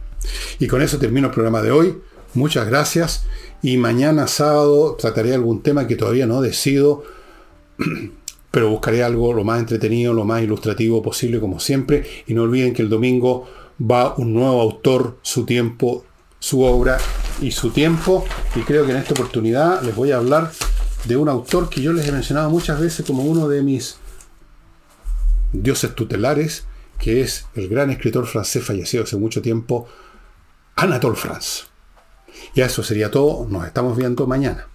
[0.57, 1.95] Y con eso termino el programa de hoy.
[2.33, 3.27] Muchas gracias
[3.61, 7.03] y mañana sábado trataré algún tema que todavía no decido,
[8.49, 12.03] pero buscaré algo lo más entretenido, lo más ilustrativo posible como siempre.
[12.25, 13.47] Y no olviden que el domingo
[13.79, 16.03] va un nuevo autor, su tiempo,
[16.39, 16.97] su obra
[17.43, 18.25] y su tiempo.
[18.55, 20.51] Y creo que en esta oportunidad les voy a hablar
[21.05, 23.97] de un autor que yo les he mencionado muchas veces como uno de mis
[25.51, 26.65] dioses tutelares,
[26.99, 29.87] que es el gran escritor francés fallecido hace mucho tiempo,
[30.75, 31.65] Anatole France.
[32.55, 33.45] Y eso sería todo.
[33.47, 34.67] Nos estamos viendo mañana.